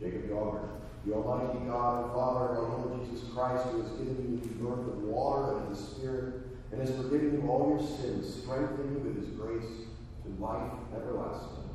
keep 0.00 0.10
it. 0.10 0.12
Jacob 0.12 0.28
Yogurt 0.28 0.76
the 1.06 1.14
Almighty 1.14 1.60
God 1.66 2.04
and 2.04 2.12
Father 2.12 2.56
of 2.56 2.58
our 2.58 2.86
Lord 2.86 3.08
Jesus 3.08 3.28
Christ, 3.32 3.64
who 3.66 3.82
has 3.82 3.90
given 3.92 4.16
you 4.28 4.40
the 4.40 4.54
birth 4.56 4.88
of 4.88 5.02
water 5.04 5.58
and 5.58 5.70
the 5.70 5.76
Spirit, 5.76 6.45
and 6.76 6.86
has 6.86 6.96
forgiven 6.96 7.40
you 7.40 7.48
all 7.48 7.70
your 7.70 7.88
sins, 7.88 8.42
strengthening 8.42 8.92
you 8.92 8.98
with 8.98 9.16
his 9.16 9.34
grace 9.34 9.86
to 10.22 10.44
life 10.44 10.72
everlasting. 10.94 11.70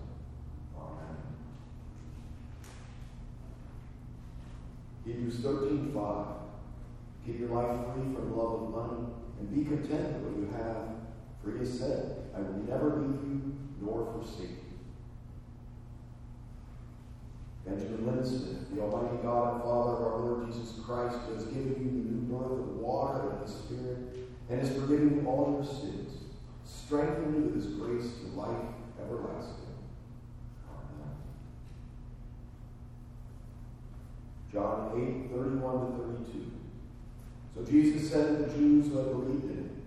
Amen. 0.78 1.18
Hebrews 5.04 5.40
13 5.40 5.92
5. 5.92 6.26
Keep 7.26 7.40
your 7.40 7.50
life 7.50 7.80
free 7.94 8.14
from 8.14 8.38
love 8.38 8.62
of 8.62 8.70
money, 8.70 9.08
and 9.40 9.56
be 9.56 9.64
content 9.66 10.22
with 10.22 10.24
what 10.24 10.38
you 10.38 10.48
have, 10.56 10.90
for 11.44 11.52
he 11.52 11.60
has 11.60 11.80
said, 11.80 12.30
I 12.36 12.42
will 12.42 12.64
never 12.68 12.98
leave 12.98 13.22
you 13.24 13.56
nor 13.82 14.14
forsake 14.14 14.50
you. 14.50 14.72
Benjamin 17.66 18.06
Linsmith, 18.06 18.76
the 18.76 18.82
Almighty 18.82 19.18
God 19.24 19.54
and 19.54 19.64
Father 19.64 19.92
of 19.94 20.02
our 20.02 20.20
Lord 20.20 20.52
Jesus 20.52 20.80
Christ, 20.86 21.18
who 21.28 21.36
has 21.36 21.46
given 21.46 21.76
you 21.80 21.90
the 21.90 22.10
new 22.12 22.38
birth 22.38 22.52
of 22.52 22.78
water 22.78 23.32
and 23.32 23.48
the 23.48 23.52
Spirit, 23.52 24.11
and 24.52 24.60
has 24.60 24.70
forgiven 24.76 25.22
you 25.22 25.28
all 25.30 25.54
your 25.54 25.64
sins, 25.64 26.12
strengthen 26.66 27.34
you 27.34 27.42
with 27.44 27.56
his 27.56 27.68
grace 27.76 28.12
to 28.20 28.38
life 28.38 28.66
everlasting. 29.02 29.56
Amen. 30.68 31.16
John 34.52 34.92
8, 35.32 35.34
31 35.34 35.92
to 35.92 35.98
32. 36.28 36.52
So 37.56 37.64
Jesus 37.64 38.12
said 38.12 38.28
to 38.28 38.34
the 38.44 38.58
Jews 38.58 38.88
who 38.88 38.98
had 38.98 39.12
believed 39.12 39.46
in 39.46 39.50
him, 39.52 39.82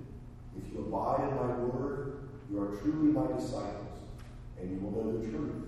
If 0.57 0.73
you 0.73 0.81
abide 0.81 1.29
in 1.29 1.37
my 1.37 1.57
word, 1.59 2.29
you 2.51 2.63
are 2.63 2.77
truly 2.77 3.13
my 3.13 3.27
disciples, 3.37 3.99
and 4.59 4.71
you 4.71 4.79
will 4.79 4.93
know 4.93 5.19
the 5.19 5.29
truth, 5.29 5.67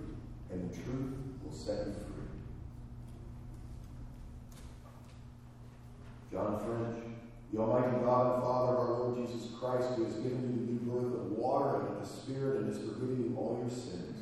and 0.51 0.71
the 0.71 0.75
truth 0.75 1.13
will 1.45 1.53
set 1.53 1.87
you 1.87 1.93
free. 1.93 2.25
John 6.33 6.59
French, 6.65 7.16
the 7.53 7.61
Almighty 7.61 8.05
God 8.05 8.35
and 8.35 8.43
Father 8.43 8.73
of 8.73 8.79
our 8.79 8.99
Lord 8.99 9.17
Jesus 9.17 9.51
Christ, 9.59 9.89
who 9.97 10.05
has 10.05 10.15
given 10.15 10.43
you 10.43 10.67
the 10.67 10.73
new 10.73 10.91
birth 10.91 11.15
of 11.15 11.33
water 11.33 11.81
and 11.81 11.89
of 11.97 12.01
the 12.01 12.07
Spirit 12.07 12.63
and 12.63 12.69
has 12.69 12.79
forgiven 12.79 13.31
you 13.31 13.37
all 13.39 13.59
your 13.61 13.71
sins, 13.71 14.17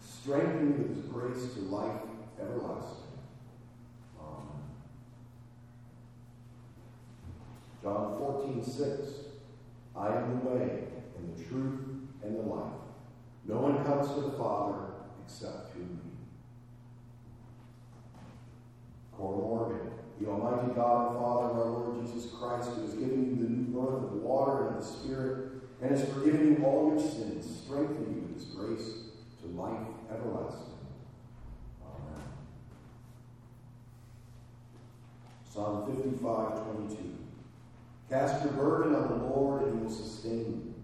strengthen 0.00 0.68
you 0.68 0.82
with 0.82 0.96
his 0.96 1.04
grace 1.06 1.54
to 1.54 1.60
life 1.62 2.00
everlasting. 2.40 2.96
Amen. 4.18 4.62
John 7.82 8.18
14, 8.18 8.64
6. 8.64 9.10
I 9.96 10.08
am 10.08 10.40
the 10.40 10.50
way 10.50 10.84
and 11.18 11.36
the 11.36 11.44
truth 11.44 11.80
and 12.22 12.36
the 12.36 12.42
life. 12.42 12.72
No 13.46 13.58
one 13.58 13.84
comes 13.84 14.08
to 14.14 14.20
the 14.20 14.38
Father 14.38 14.76
except 15.24 15.72
through 15.72 15.82
me. 15.82 16.10
Cora 19.12 19.36
Morgan, 19.36 19.90
the 20.20 20.28
Almighty 20.28 20.74
God 20.74 21.12
and 21.12 21.20
Father 21.20 21.50
of 21.50 21.56
our 21.56 21.70
Lord 21.70 22.06
Jesus 22.06 22.30
Christ, 22.30 22.70
who 22.70 22.82
has 22.82 22.92
given 22.92 23.30
you 23.30 23.36
the 23.36 23.50
new 23.50 23.80
birth 23.80 24.04
of 24.04 24.12
water 24.12 24.66
and 24.66 24.76
of 24.76 24.82
the 24.82 24.86
Spirit, 24.86 25.52
and 25.80 25.90
has 25.90 26.06
forgiven 26.12 26.56
you 26.56 26.64
all 26.64 26.90
your 26.90 27.00
sins, 27.00 27.62
strengthen 27.64 28.14
you 28.14 28.20
with 28.22 28.34
his 28.34 28.44
grace 28.54 28.92
to 29.40 29.48
life 29.58 29.86
everlasting. 30.12 30.74
Amen. 31.82 32.24
Psalm 35.48 35.96
55, 35.96 36.64
22. 36.74 37.16
Cast 38.10 38.44
your 38.44 38.52
burden 38.54 38.94
on 38.94 39.08
the 39.08 39.24
Lord, 39.26 39.62
and 39.62 39.78
he 39.78 39.84
will 39.84 39.90
sustain 39.90 40.38
you. 40.38 40.74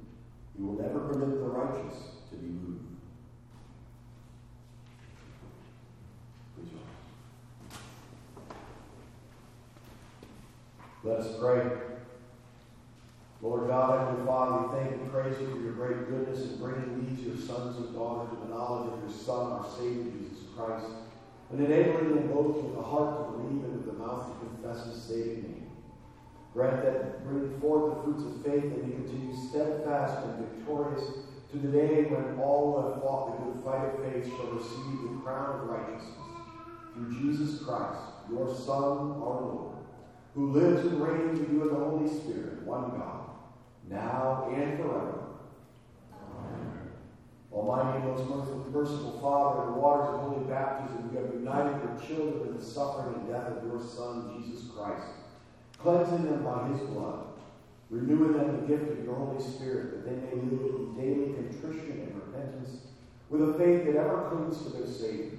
He 0.56 0.62
will 0.62 0.80
never 0.80 1.00
permit 1.00 1.38
the 1.40 1.44
righteous 1.44 1.98
to 2.30 2.36
be 2.36 2.46
moved. 2.46 2.85
Let 11.06 11.20
us 11.20 11.38
pray. 11.38 11.62
Lord 13.40 13.68
God, 13.68 14.08
Heavenly 14.08 14.26
Father, 14.26 14.66
we 14.66 14.74
thank 14.74 15.00
and 15.00 15.12
praise 15.12 15.38
you 15.40 15.46
for 15.54 15.60
your 15.60 15.74
great 15.74 16.10
goodness 16.10 16.42
in 16.50 16.58
bringing 16.58 17.06
these, 17.06 17.24
your 17.24 17.36
sons 17.36 17.76
and 17.76 17.94
daughters, 17.94 18.30
to 18.30 18.36
the 18.42 18.52
knowledge 18.52 18.92
of 18.92 18.98
your 18.98 19.16
Son, 19.16 19.52
our 19.52 19.70
Savior, 19.78 20.10
Jesus 20.18 20.50
Christ, 20.56 20.86
and 21.52 21.64
enabling 21.64 22.16
them 22.16 22.26
both 22.26 22.56
with 22.56 22.74
the 22.74 22.82
heart 22.82 23.18
to 23.18 23.38
believe 23.38 23.62
and 23.62 23.76
with 23.76 23.86
the 23.86 23.92
mouth 23.92 24.34
to 24.34 24.46
confess 24.46 24.84
his 24.86 25.00
saving 25.00 25.42
name. 25.42 25.70
Grant 26.52 26.82
that 26.82 27.24
bring 27.24 27.56
forth 27.60 27.94
the 27.94 28.02
fruits 28.02 28.24
of 28.24 28.42
faith 28.42 28.64
and 28.64 28.82
we 28.82 29.06
continue 29.06 29.36
steadfast 29.48 30.26
and 30.26 30.48
victorious 30.48 31.06
to 31.52 31.58
the 31.58 31.68
day 31.68 32.10
when 32.10 32.36
all 32.42 32.82
who 32.82 32.90
have 32.90 33.00
fought 33.00 33.38
the 33.38 33.44
good 33.46 33.62
fight 33.62 33.94
of 33.94 34.02
faith 34.02 34.26
shall 34.26 34.50
receive 34.58 35.06
the 35.06 35.22
crown 35.22 35.60
of 35.60 35.68
righteousness. 35.68 36.18
Through 36.94 37.14
Jesus 37.14 37.62
Christ, 37.62 38.02
your 38.28 38.52
Son, 38.52 39.22
our 39.22 39.40
Lord 39.46 39.75
who 40.36 40.52
lives 40.52 40.86
and 40.86 41.02
reigns 41.02 41.40
with 41.40 41.50
you 41.50 41.62
in 41.62 41.68
the 41.68 41.80
Holy 41.80 42.06
Spirit, 42.06 42.62
one 42.62 42.90
God, 42.90 43.30
now 43.88 44.50
and 44.54 44.76
forever. 44.76 45.24
Amen. 46.12 46.92
Almighty 47.50 48.06
and 48.06 48.28
most 48.28 48.68
merciful, 48.70 49.18
Father, 49.18 49.66
in 49.66 49.72
the 49.72 49.80
waters 49.80 50.14
of 50.14 50.20
holy 50.20 50.44
baptism, 50.44 51.08
you 51.10 51.18
have 51.18 51.32
united 51.32 51.80
your 51.82 51.98
children 52.06 52.48
in 52.50 52.58
the 52.58 52.62
suffering 52.62 53.14
and 53.14 53.28
death 53.28 53.48
of 53.48 53.64
your 53.64 53.80
Son, 53.80 54.44
Jesus 54.44 54.68
Christ, 54.68 55.06
cleansing 55.78 56.26
them 56.26 56.44
by 56.44 56.68
his 56.68 56.80
blood, 56.90 57.28
renewing 57.88 58.34
them 58.34 58.60
the 58.60 58.66
gift 58.66 58.90
of 58.90 59.04
your 59.06 59.14
Holy 59.14 59.42
Spirit, 59.42 59.92
that 59.92 60.04
they 60.04 60.16
may 60.16 60.34
live 60.34 60.74
in 60.74 60.96
daily 61.00 61.32
contrition 61.32 62.02
and 62.02 62.14
repentance, 62.14 62.80
with 63.30 63.40
a 63.40 63.54
faith 63.54 63.86
that 63.86 63.96
ever 63.96 64.28
clings 64.28 64.62
to 64.64 64.68
their 64.76 64.86
Savior. 64.86 65.38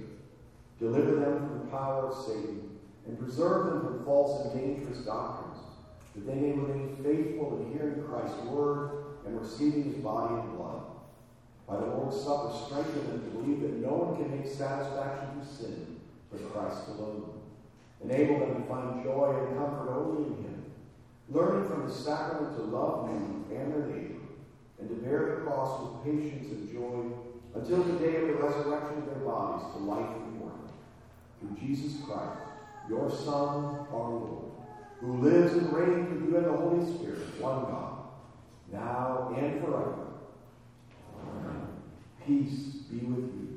Deliver 0.80 1.20
them 1.20 1.38
from 1.38 1.58
the 1.60 1.66
power 1.66 2.08
of 2.08 2.26
Satan 2.26 2.67
and 3.08 3.18
preserve 3.18 3.66
them 3.66 3.80
from 3.80 4.04
false 4.04 4.44
and 4.44 4.60
dangerous 4.60 4.98
doctrines, 4.98 5.58
that 6.14 6.26
they 6.26 6.34
may 6.34 6.52
remain 6.52 6.96
faithful 7.02 7.60
in 7.60 7.72
hearing 7.72 8.04
Christ's 8.04 8.40
word 8.44 8.90
and 9.26 9.40
receiving 9.40 9.84
his 9.84 9.96
body 9.96 10.34
and 10.34 10.56
blood. 10.56 10.82
By 11.66 11.76
the 11.76 11.86
Lord's 11.86 12.20
Supper, 12.20 12.52
strengthen 12.66 13.06
them 13.08 13.24
to 13.24 13.38
believe 13.38 13.60
that 13.62 13.74
no 13.74 13.94
one 13.94 14.16
can 14.16 14.36
make 14.36 14.46
satisfaction 14.46 15.40
for 15.40 15.46
sin 15.46 16.00
but 16.30 16.52
Christ 16.52 16.88
alone. 16.88 17.40
Enable 18.04 18.40
them 18.40 18.62
to 18.62 18.68
find 18.68 19.02
joy 19.02 19.36
and 19.36 19.58
comfort 19.58 19.90
only 19.90 20.26
in 20.26 20.44
him, 20.44 20.64
learning 21.30 21.68
from 21.68 21.88
the 21.88 21.94
sacrament 21.94 22.56
to 22.56 22.62
love 22.62 23.08
you 23.10 23.56
and 23.56 23.72
their 23.72 23.86
neighbor, 23.86 24.20
and 24.78 24.88
to 24.88 24.94
bear 24.96 25.36
the 25.36 25.42
cross 25.42 25.80
with 25.80 26.04
patience 26.04 26.50
and 26.52 26.72
joy 26.72 27.04
until 27.54 27.82
the 27.82 27.98
day 27.98 28.16
of 28.16 28.28
the 28.28 28.34
resurrection 28.34 28.98
of 28.98 29.06
their 29.06 29.24
bodies 29.24 29.66
to 29.72 29.78
life 29.78 30.08
immortal. 30.16 30.72
through 31.40 31.56
Jesus 31.58 32.00
Christ, 32.04 32.47
your 32.88 33.10
Son, 33.10 33.86
our 33.92 34.10
Lord, 34.10 34.52
who 35.00 35.18
lives 35.18 35.52
and 35.52 35.72
reigns 35.72 36.10
with 36.10 36.28
you 36.28 36.36
in 36.36 36.44
the 36.44 36.52
Holy 36.52 36.84
Spirit, 36.94 37.40
one 37.40 37.64
God, 37.64 37.98
now 38.72 39.34
and 39.36 39.60
forever. 39.60 40.06
Amen. 41.20 41.68
Peace 42.26 42.82
be 42.90 42.98
with 42.98 43.18
you. 43.18 43.47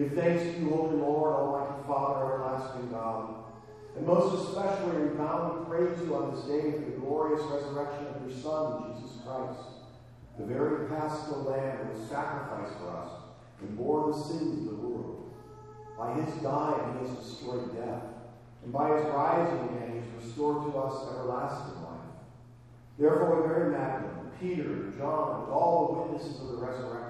Give 0.00 0.12
thanks 0.12 0.42
to 0.44 0.60
you, 0.60 0.70
Holy 0.70 0.96
Lord, 0.96 1.34
Almighty 1.34 1.86
Father, 1.86 2.32
everlasting 2.32 2.90
God. 2.90 3.34
And 3.94 4.06
most 4.06 4.48
especially, 4.48 4.96
we 4.96 5.08
bound 5.08 5.60
to 5.60 5.70
praise 5.70 5.92
you 6.00 6.16
on 6.16 6.34
this 6.34 6.44
day 6.44 6.72
for 6.72 6.90
the 6.90 6.96
glorious 6.96 7.42
resurrection 7.42 8.06
of 8.06 8.26
your 8.26 8.38
Son, 8.40 8.94
Jesus 8.96 9.18
Christ, 9.22 9.60
the 10.38 10.46
very 10.46 10.88
paschal 10.88 11.42
lamb 11.42 11.76
that 11.76 11.92
was 11.92 12.08
sacrificed 12.08 12.78
for 12.78 12.96
us 12.96 13.10
and 13.60 13.76
bore 13.76 14.10
the 14.10 14.18
sins 14.18 14.66
of 14.68 14.78
the 14.78 14.88
world. 14.88 15.34
By 15.98 16.14
his 16.14 16.32
dying, 16.42 16.96
he 16.96 17.06
has 17.06 17.18
destroyed 17.18 17.76
death, 17.76 18.00
and 18.64 18.72
by 18.72 18.96
his 18.96 19.04
rising 19.04 19.68
again, 19.68 19.90
he 19.92 19.98
has 19.98 20.24
restored 20.24 20.72
to 20.72 20.78
us 20.78 21.10
everlasting 21.12 21.82
life. 21.82 22.08
Therefore, 22.98 23.46
Mary 23.46 23.70
Magdalene, 23.70 24.30
Peter, 24.40 24.94
John, 24.96 25.42
and 25.42 25.52
all 25.52 25.92
the 25.92 26.12
witnesses 26.12 26.40
of 26.40 26.48
the 26.48 26.56
resurrection, 26.56 27.09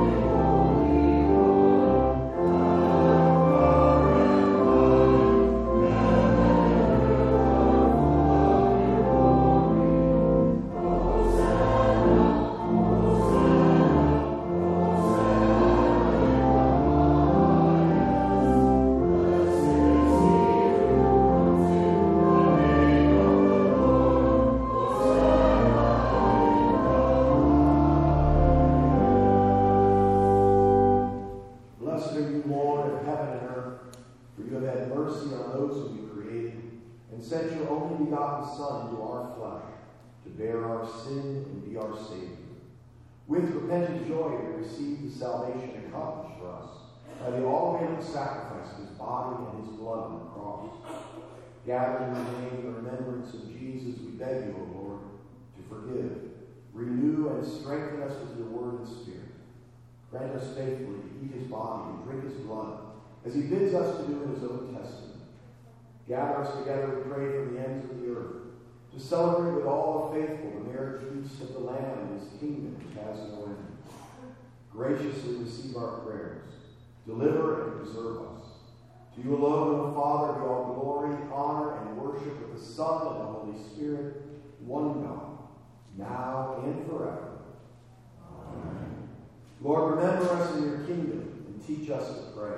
Gathered 34.61 34.91
receive 44.61 45.01
the 45.01 45.17
salvation 45.17 45.83
accomplished 45.87 46.39
for 46.39 46.51
us 46.51 46.69
by 47.19 47.31
the 47.31 47.45
all-veiling 47.45 48.01
sacrifice 48.01 48.71
of 48.73 48.87
his 48.87 48.97
body 48.97 49.45
and 49.51 49.65
his 49.65 49.75
blood 49.75 49.99
on 49.99 50.19
the 50.19 50.25
cross, 50.31 50.69
gather 51.65 52.05
in 52.05 52.13
the 52.13 52.23
name 52.23 52.65
and 52.65 52.75
remembrance 52.75 53.33
of 53.33 53.47
Jesus, 53.47 53.99
we 54.01 54.11
beg 54.11 54.45
you, 54.45 54.55
O 54.57 54.79
Lord, 54.79 54.99
to 55.57 55.61
forgive, 55.69 56.11
renew, 56.73 57.29
and 57.29 57.45
strengthen 57.45 58.01
us 58.03 58.13
with 58.19 58.37
your 58.37 58.47
word 58.47 58.79
and 58.79 58.87
spirit. 58.87 59.19
Grant 60.09 60.35
us 60.35 60.55
faithfully 60.55 60.99
to 60.99 61.25
eat 61.25 61.39
his 61.39 61.47
body 61.47 61.89
and 61.89 62.03
drink 62.05 62.23
his 62.23 62.41
blood, 62.45 62.90
as 63.25 63.35
he 63.35 63.41
bids 63.41 63.73
us 63.73 63.97
to 63.97 64.07
do 64.07 64.23
in 64.23 64.35
his 64.35 64.43
own 64.43 64.73
testament. 64.73 65.21
Gather 66.07 66.43
us 66.43 66.57
together, 66.57 66.95
we 66.95 67.11
pray, 67.11 67.25
from 67.31 67.55
the 67.55 67.61
ends 67.61 67.89
of 67.89 68.01
the 68.01 68.09
earth, 68.09 68.35
to 68.93 68.99
celebrate 68.99 69.55
with 69.55 69.65
all 69.65 70.11
the 70.11 70.19
faithful 70.19 70.51
the 70.51 70.69
marriage 70.71 71.01
feast 71.01 71.41
of 71.41 71.53
the 71.53 71.59
Lamb 71.59 71.99
and 71.99 72.19
his 72.19 72.29
kingdom 72.39 72.75
which 72.77 72.97
has 73.05 73.17
no 73.29 73.45
end. 73.45 73.77
Graciously 74.71 75.35
receive 75.35 75.77
our 75.77 75.99
prayers. 75.99 76.41
Deliver 77.05 77.63
and 77.63 77.81
preserve 77.81 78.17
us. 78.17 78.43
To 79.15 79.21
you 79.21 79.35
alone, 79.35 79.79
O 79.79 79.93
Father, 79.93 80.39
be 80.39 80.45
all 80.45 80.73
glory, 80.79 81.15
honor, 81.33 81.77
and 81.77 81.97
worship 81.97 82.39
with 82.41 82.59
the 82.59 82.65
Son 82.65 83.07
and 83.07 83.19
the 83.19 83.25
Holy 83.25 83.57
Spirit, 83.69 84.21
one 84.59 85.03
God, 85.03 85.37
now 85.97 86.61
and 86.65 86.85
forever. 86.87 87.39
Amen. 88.47 89.09
Lord, 89.61 89.95
remember 89.95 90.29
us 90.31 90.55
in 90.55 90.63
your 90.63 90.77
kingdom 90.79 91.45
and 91.47 91.67
teach 91.67 91.89
us 91.89 92.07
to 92.07 92.31
pray. 92.35 92.57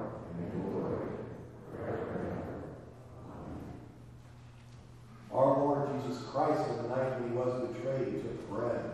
our 5.33 5.57
Lord 5.59 6.01
Jesus 6.01 6.23
Christ, 6.23 6.59
on 6.69 6.83
the 6.83 6.89
night 6.89 7.21
when 7.21 7.31
he 7.31 7.37
was 7.37 7.69
betrayed, 7.69 8.21
took 8.21 8.49
bread. 8.49 8.91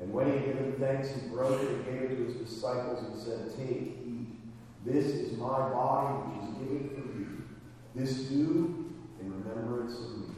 And 0.00 0.12
when 0.12 0.26
he 0.26 0.32
had 0.32 0.44
given 0.46 0.74
thanks, 0.78 1.08
he 1.10 1.28
broke 1.28 1.60
it 1.62 1.70
and 1.70 1.84
gave 1.86 2.02
it 2.02 2.16
to 2.16 2.24
his 2.24 2.34
disciples 2.34 3.04
and 3.04 3.18
said, 3.20 3.56
Take, 3.56 3.98
eat. 4.06 4.28
This 4.84 5.06
is 5.06 5.36
my 5.38 5.70
body, 5.70 6.14
which 6.14 6.50
is 6.50 6.56
given 6.58 6.88
for 6.90 7.18
you. 7.18 7.42
This 7.94 8.28
do 8.28 8.92
in 9.20 9.44
remembrance 9.44 9.98
of 9.98 10.18
me. 10.18 10.34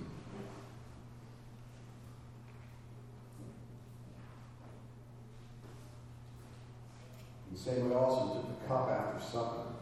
And 7.48 7.58
the 7.58 7.60
same 7.60 7.90
way, 7.90 7.96
also 7.96 8.34
took 8.34 8.62
the 8.62 8.68
cup 8.68 8.88
after 8.88 9.22
supper 9.22 9.79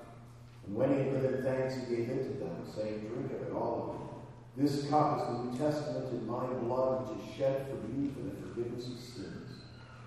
and 0.69 0.77
when 0.77 0.91
he 0.91 0.97
had 0.97 1.23
given 1.23 1.43
thanks, 1.43 1.77
he 1.77 1.97
gave 1.97 2.11
it 2.11 2.25
to 2.25 2.45
them, 2.45 2.63
saying, 2.75 3.09
Drink 3.09 3.33
of 3.33 3.49
it, 3.49 3.53
all 3.55 3.89
of 3.89 4.61
you. 4.61 4.67
This 4.67 4.87
cup 4.91 5.19
is 5.19 5.27
the 5.27 5.45
New 5.45 5.57
Testament 5.57 6.13
in 6.13 6.27
my 6.27 6.45
blood, 6.45 7.09
which 7.09 7.25
is 7.25 7.35
shed 7.35 7.67
for 7.69 7.77
you 7.91 8.13
for 8.13 8.21
the 8.21 8.33
forgiveness 8.49 8.87
of 8.89 8.99
sins. 8.99 9.63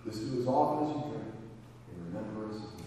This 0.05 0.17
do 0.17 0.39
as 0.39 0.47
often 0.47 0.87
as 0.87 0.95
you 0.95 1.01
drink 1.09 1.33
in 1.89 2.13
remembrance 2.13 2.57
of 2.57 2.79
me. 2.79 2.85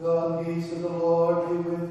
The 0.00 0.44
peace 0.44 0.72
of 0.72 0.82
the 0.82 0.88
Lord 0.88 1.48
be 1.48 1.56
with 1.68 1.87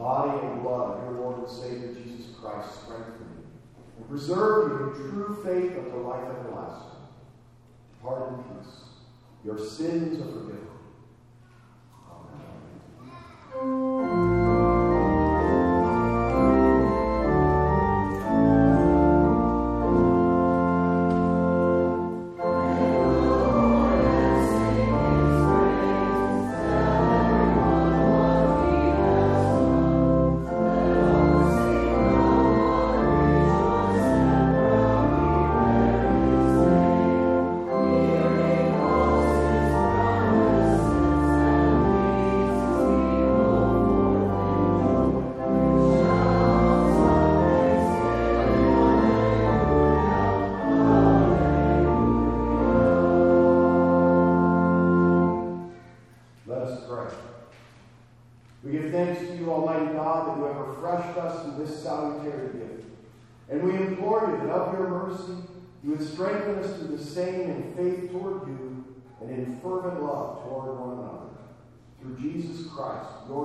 body 0.00 0.46
and 0.46 0.62
blood 0.62 0.96
of 0.96 1.04
your 1.04 1.20
Lord 1.20 1.38
and 1.40 1.48
Savior 1.48 1.94
Jesus 1.94 2.34
Christ 2.40 2.84
strengthen 2.84 3.20
you 3.20 3.44
and 3.98 4.08
preserve 4.08 4.70
you 4.70 4.88
in 4.88 5.10
true 5.10 5.38
faith 5.44 5.76
unto 5.76 6.08
life 6.08 6.24
everlasting. 6.24 7.00
Depart 7.92 8.32
in 8.32 8.44
peace. 8.44 8.74
Your 9.44 9.58
sins 9.58 10.18
are 10.20 10.39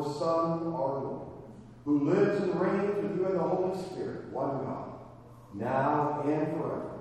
Son, 0.06 0.68
our 0.73 0.99
Lord, 0.99 1.27
who 1.84 2.10
lives 2.10 2.41
and 2.41 2.60
reigns 2.60 2.95
with 3.03 3.18
you 3.18 3.26
in 3.27 3.34
the 3.34 3.44
Holy 3.44 3.77
Spirit, 3.84 4.32
one 4.32 4.64
God, 4.64 4.94
now 5.53 6.23
and 6.26 6.48
forever. 6.57 6.91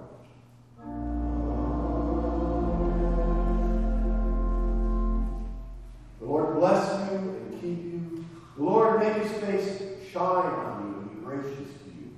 The 6.20 6.26
Lord 6.26 6.54
bless 6.56 7.10
you 7.10 7.16
and 7.18 7.60
keep 7.60 7.84
you. 7.84 8.24
The 8.56 8.62
Lord 8.62 9.00
make 9.00 9.22
his 9.22 9.32
face 9.32 9.82
shine 10.10 10.50
on 10.50 10.88
you 10.88 10.94
and 10.96 11.10
be 11.10 11.20
gracious 11.24 11.72
to 11.82 11.90
you. 11.90 12.10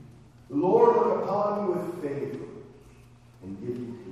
The 0.50 0.56
Lord 0.56 0.96
look 0.96 1.24
upon 1.24 1.66
you 1.66 1.72
with 1.72 2.02
favor 2.02 2.44
and 3.42 3.60
give 3.60 3.78
you 3.78 3.96
peace. 4.04 4.05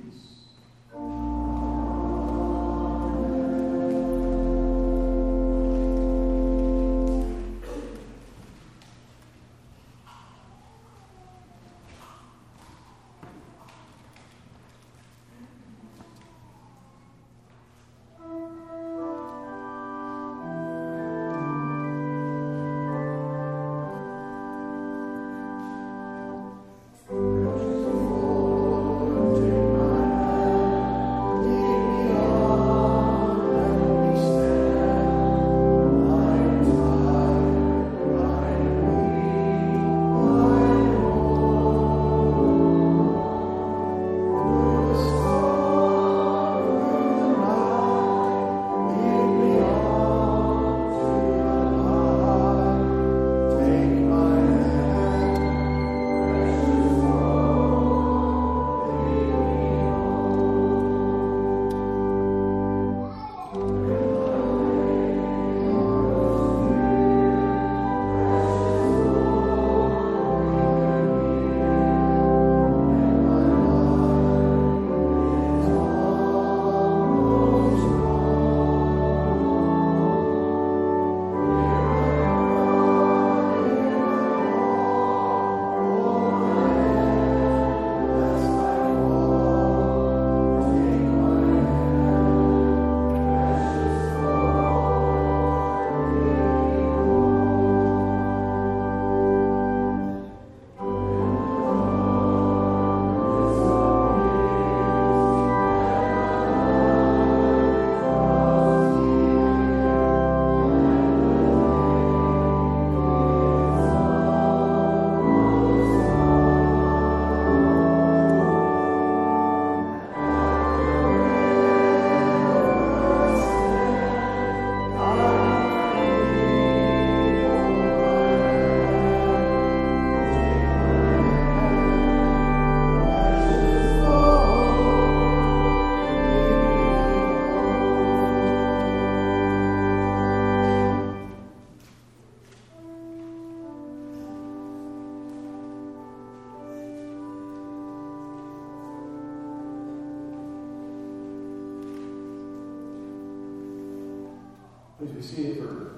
seated 155.25 155.57
for 155.57 155.95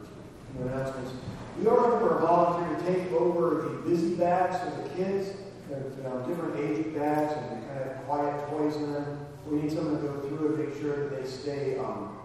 announcements. 0.61 1.11
We 1.59 1.67
are 1.67 1.75
looking 1.75 1.99
for 1.99 2.17
a 2.17 2.21
volunteer 2.21 2.77
to 2.77 2.93
take 2.93 3.11
over 3.11 3.61
the 3.63 3.89
busy 3.89 4.15
bags 4.15 4.57
for 4.59 4.81
the 4.81 4.89
kids. 4.95 5.35
You 5.69 6.03
know, 6.03 6.23
different 6.27 6.55
age 6.57 6.95
bags 6.95 7.33
and 7.33 7.67
kind 7.67 7.91
of 7.91 8.05
quiet 8.05 8.49
toys 8.49 8.75
in 8.77 8.93
them. 8.93 9.25
We 9.45 9.61
need 9.61 9.71
someone 9.71 10.01
to 10.01 10.07
go 10.07 10.21
through 10.21 10.55
and 10.55 10.65
make 10.65 10.81
sure 10.81 11.09
that 11.09 11.21
they 11.21 11.27
stay 11.27 11.77
um, 11.77 12.17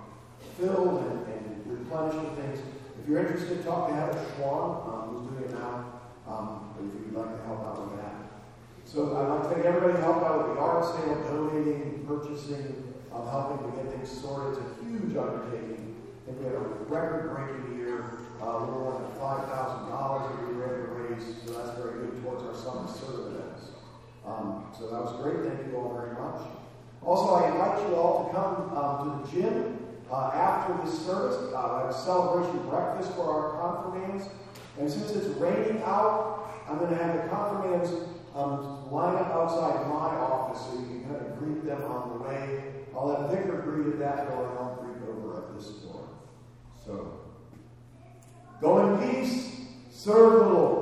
filled 0.59 1.03
and, 1.03 1.27
and 1.27 1.63
replenished 1.67 2.19
with 2.19 2.39
things. 2.39 2.61
If 3.03 3.09
you're 3.09 3.19
interested, 3.19 3.65
talk 3.65 3.89
to 3.89 3.95
Heather 3.95 4.25
Schwab, 4.37 4.87
um, 4.87 5.09
who's 5.11 5.31
doing 5.31 5.45
it 5.45 5.59
now, 5.59 6.01
um, 6.29 6.75
if 6.79 7.07
you'd 7.07 7.19
like 7.19 7.37
to 7.37 7.43
help 7.47 7.61
out 7.67 7.91
with 7.91 8.01
that. 8.01 8.15
So 8.85 9.17
I'd 9.17 9.29
like 9.29 9.43
to 9.49 9.55
thank 9.55 9.67
everybody 9.67 9.95
who 9.95 10.03
helped 10.03 10.25
out 10.25 10.39
with 10.39 10.47
the 10.49 10.55
yard 10.61 10.85
sale, 10.85 11.23
donating, 11.27 12.05
purchasing, 12.07 12.95
um, 13.13 13.27
helping 13.29 13.71
to 13.71 13.77
get 13.77 13.91
things 13.91 14.09
sorted. 14.09 14.63
It's 14.63 14.83
a 14.83 14.85
huge 14.85 15.17
undertaking 15.17 15.72
and 16.27 16.39
we 16.39 16.45
had 16.45 16.55
a 16.55 16.65
record-breaking 16.87 17.79
year, 17.79 18.19
uh, 18.41 18.59
little 18.59 18.81
more 18.81 19.01
than 19.01 19.11
five 19.19 19.49
thousand 19.49 19.91
dollars 19.91 20.31
that 20.31 20.49
we 20.49 20.55
were 20.55 20.65
able 20.65 20.87
to 20.87 21.15
raise. 21.15 21.25
So 21.45 21.53
that's 21.53 21.79
very 21.79 22.07
good 22.07 22.23
towards 22.23 22.43
our 22.45 22.55
summer 22.55 22.87
service 22.89 23.35
events. 23.35 23.71
Um, 24.27 24.67
so 24.79 24.91
that 24.91 25.01
was 25.03 25.21
great. 25.23 25.43
Thank 25.47 25.67
you 25.67 25.77
all 25.77 25.95
very 25.95 26.15
much. 26.15 26.47
Also, 27.03 27.35
I 27.35 27.51
invite 27.51 27.89
you 27.89 27.97
all 27.97 28.27
to 28.27 28.33
come 28.33 28.77
um, 28.79 28.97
to 29.03 29.37
the 29.37 29.43
gym 29.43 29.79
uh, 30.11 30.31
after 30.35 30.79
this 30.85 30.95
service. 31.05 31.53
Uh, 31.53 31.59
I 31.59 31.81
have 31.83 31.91
a 31.91 31.99
celebration 31.99 32.69
breakfast 32.69 33.13
for 33.15 33.27
our 33.27 33.59
confirmands. 33.59 34.29
And 34.79 34.91
since 34.91 35.11
it's 35.11 35.27
raining 35.39 35.83
out, 35.83 36.49
I'm 36.69 36.79
going 36.79 36.97
to 36.97 37.03
have 37.03 37.17
the 37.17 37.29
confirmands 37.29 37.91
um, 38.35 38.91
line 38.91 39.17
up 39.17 39.31
outside 39.35 39.87
my 39.89 40.15
office 40.17 40.63
so 40.63 40.79
you 40.79 40.87
can 40.87 41.05
kind 41.05 41.27
of 41.27 41.39
greet 41.39 41.65
them 41.67 41.83
on 41.83 42.09
the 42.11 42.25
way. 42.25 42.65
I'll 42.95 43.15
have 43.15 43.31
Vicar 43.31 43.59
at 43.93 43.99
that 43.99 44.29
going 44.29 44.57
on 44.57 44.72
so, 46.85 47.21
go 48.61 48.79
in 48.87 48.99
peace, 48.99 49.61
serve 49.91 50.33
the 50.33 50.49
Lord. 50.49 50.82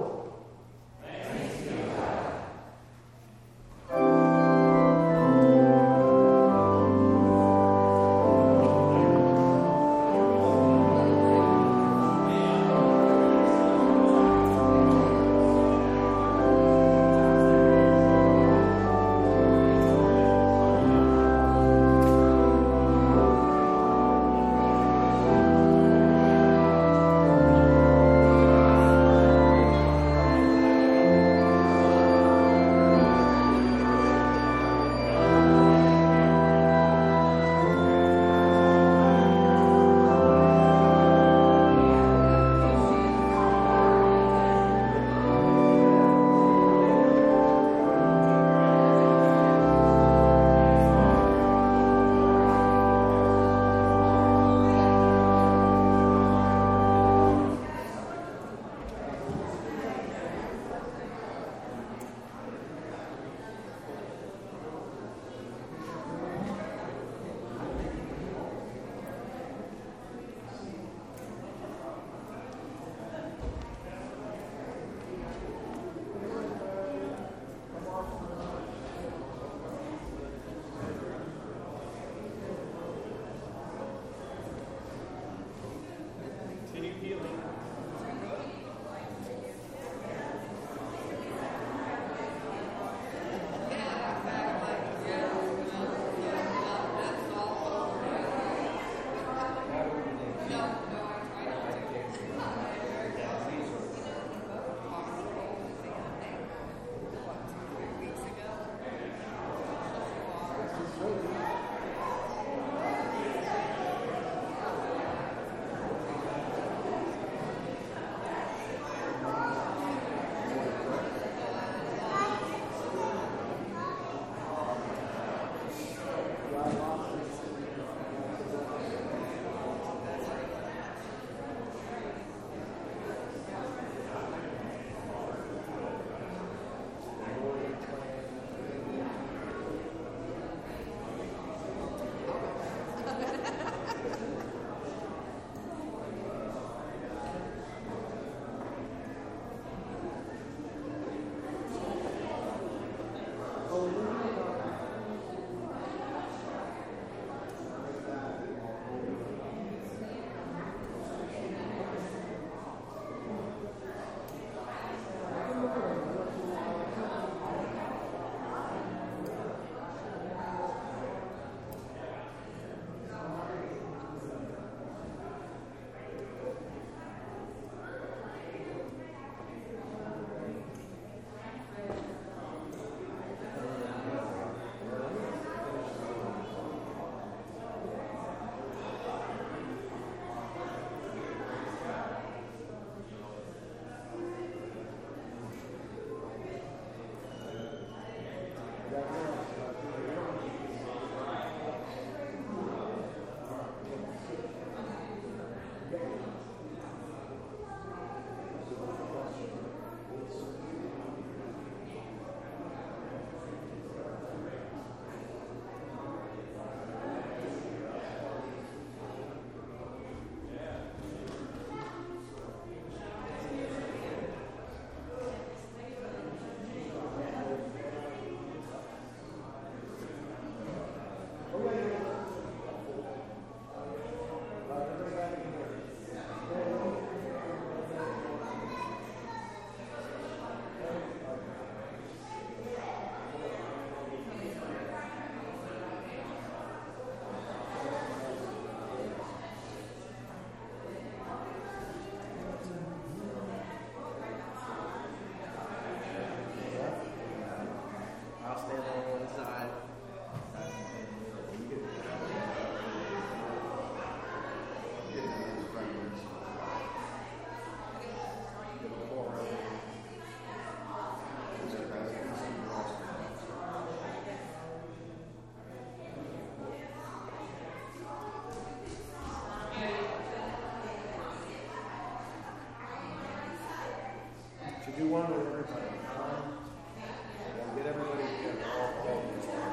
Should 285.00 285.08
do 285.08 285.14
one 285.14 285.30
with 285.30 285.46
everybody. 285.46 285.96
Um, 286.12 286.60
and 287.00 287.76
Get 287.76 287.86
everybody 287.86 288.22
together. 288.22 288.64
all- 288.68 289.08
all 289.08 289.18
of 289.18 289.46
them. 289.46 289.72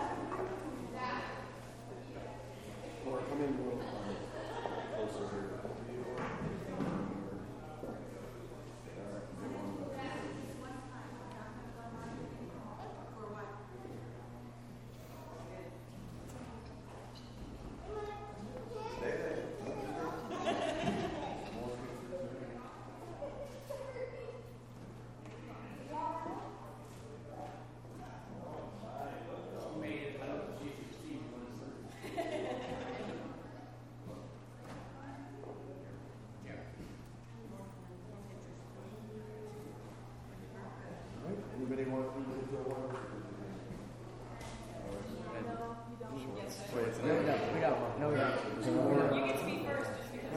Or 3.07 3.17
come 3.29 3.41
in 3.43 3.49
a 3.49 3.57
little 3.57 3.79
um, 3.79 4.15
closer 4.95 5.25
here. 5.31 5.59
All 5.59 5.69
right. 41.25 41.37
Anybody 41.57 41.83
want 41.85 42.13
to 42.13 42.19
do 42.19 42.25
the 42.51 42.69
one? 42.69 42.95
No, 47.05 47.15
we 47.15 47.25
got, 47.25 47.53
we 47.53 47.59
got 47.59 47.79
one. 47.79 47.99
No, 47.99 48.09
we 48.09 48.15
got 48.15 48.31
one. 48.31 49.19
You 49.19 49.25
get 49.25 49.39
to 49.39 49.45
be 49.45 49.65
first. 49.65 49.89
Just 49.97 50.11
because 50.13 50.33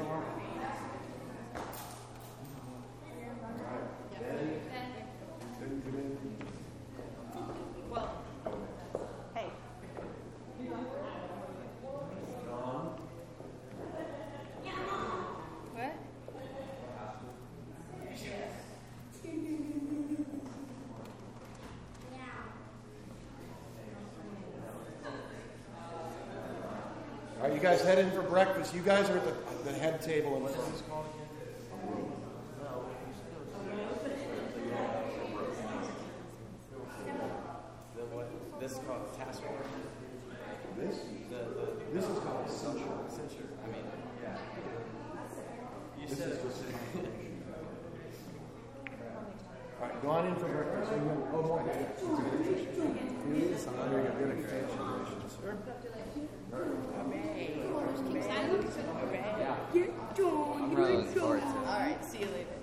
well, 7.91 8.23
hey. 9.35 9.47
What? 15.75 15.93
All 27.41 27.47
right, 27.47 27.49
you 27.61 27.69
guys 27.69 27.83
head 27.83 27.99
in 27.99 28.11
for 28.13 28.23
breakfast. 28.23 28.75
You 28.75 28.81
guys 28.81 29.11
are 29.11 29.19
at 29.19 29.25
the, 29.25 29.71
the 29.71 29.77
head 29.79 30.01
table. 30.01 30.35
And 30.35 30.43
what 30.45 30.53
is 30.53 30.57
this? 30.57 30.83
The, 37.97 38.03
what, 38.15 38.31
this 38.61 38.73
is 38.73 38.79
called 38.87 39.13
task 39.19 39.43
force. 39.43 39.67
This? 40.79 41.01
The, 41.29 41.37
the 41.37 41.67
This 41.93 42.05
is 42.09 42.19
called 42.21 42.49
censure. 42.49 42.97
censure. 43.09 43.49
I 43.61 43.67
mean, 43.69 43.85
yeah. 44.23 44.39
You 46.01 46.09
This 46.09 46.19
said 46.19 46.29
is 46.31 46.39
it. 46.39 46.43
just 46.43 46.63
All 49.81 49.87
right, 49.87 50.03
go 50.03 50.09
on 50.09 50.27
in 50.29 50.35
for 50.37 50.49
breakfast. 50.49 50.93
You 50.93 51.29
Oh, 51.33 51.43
more. 51.43 51.63
Please, 53.29 53.67
I'm 53.67 53.81
under 53.81 54.03
your 54.03 54.13
good 54.13 54.31
occasion. 54.45 56.20
Get 59.73 60.17
John. 60.17 60.75
Get 60.75 61.15
John. 61.15 61.41
Alright, 61.41 62.05
see 62.05 62.19
you 62.19 62.27
later. 62.27 62.61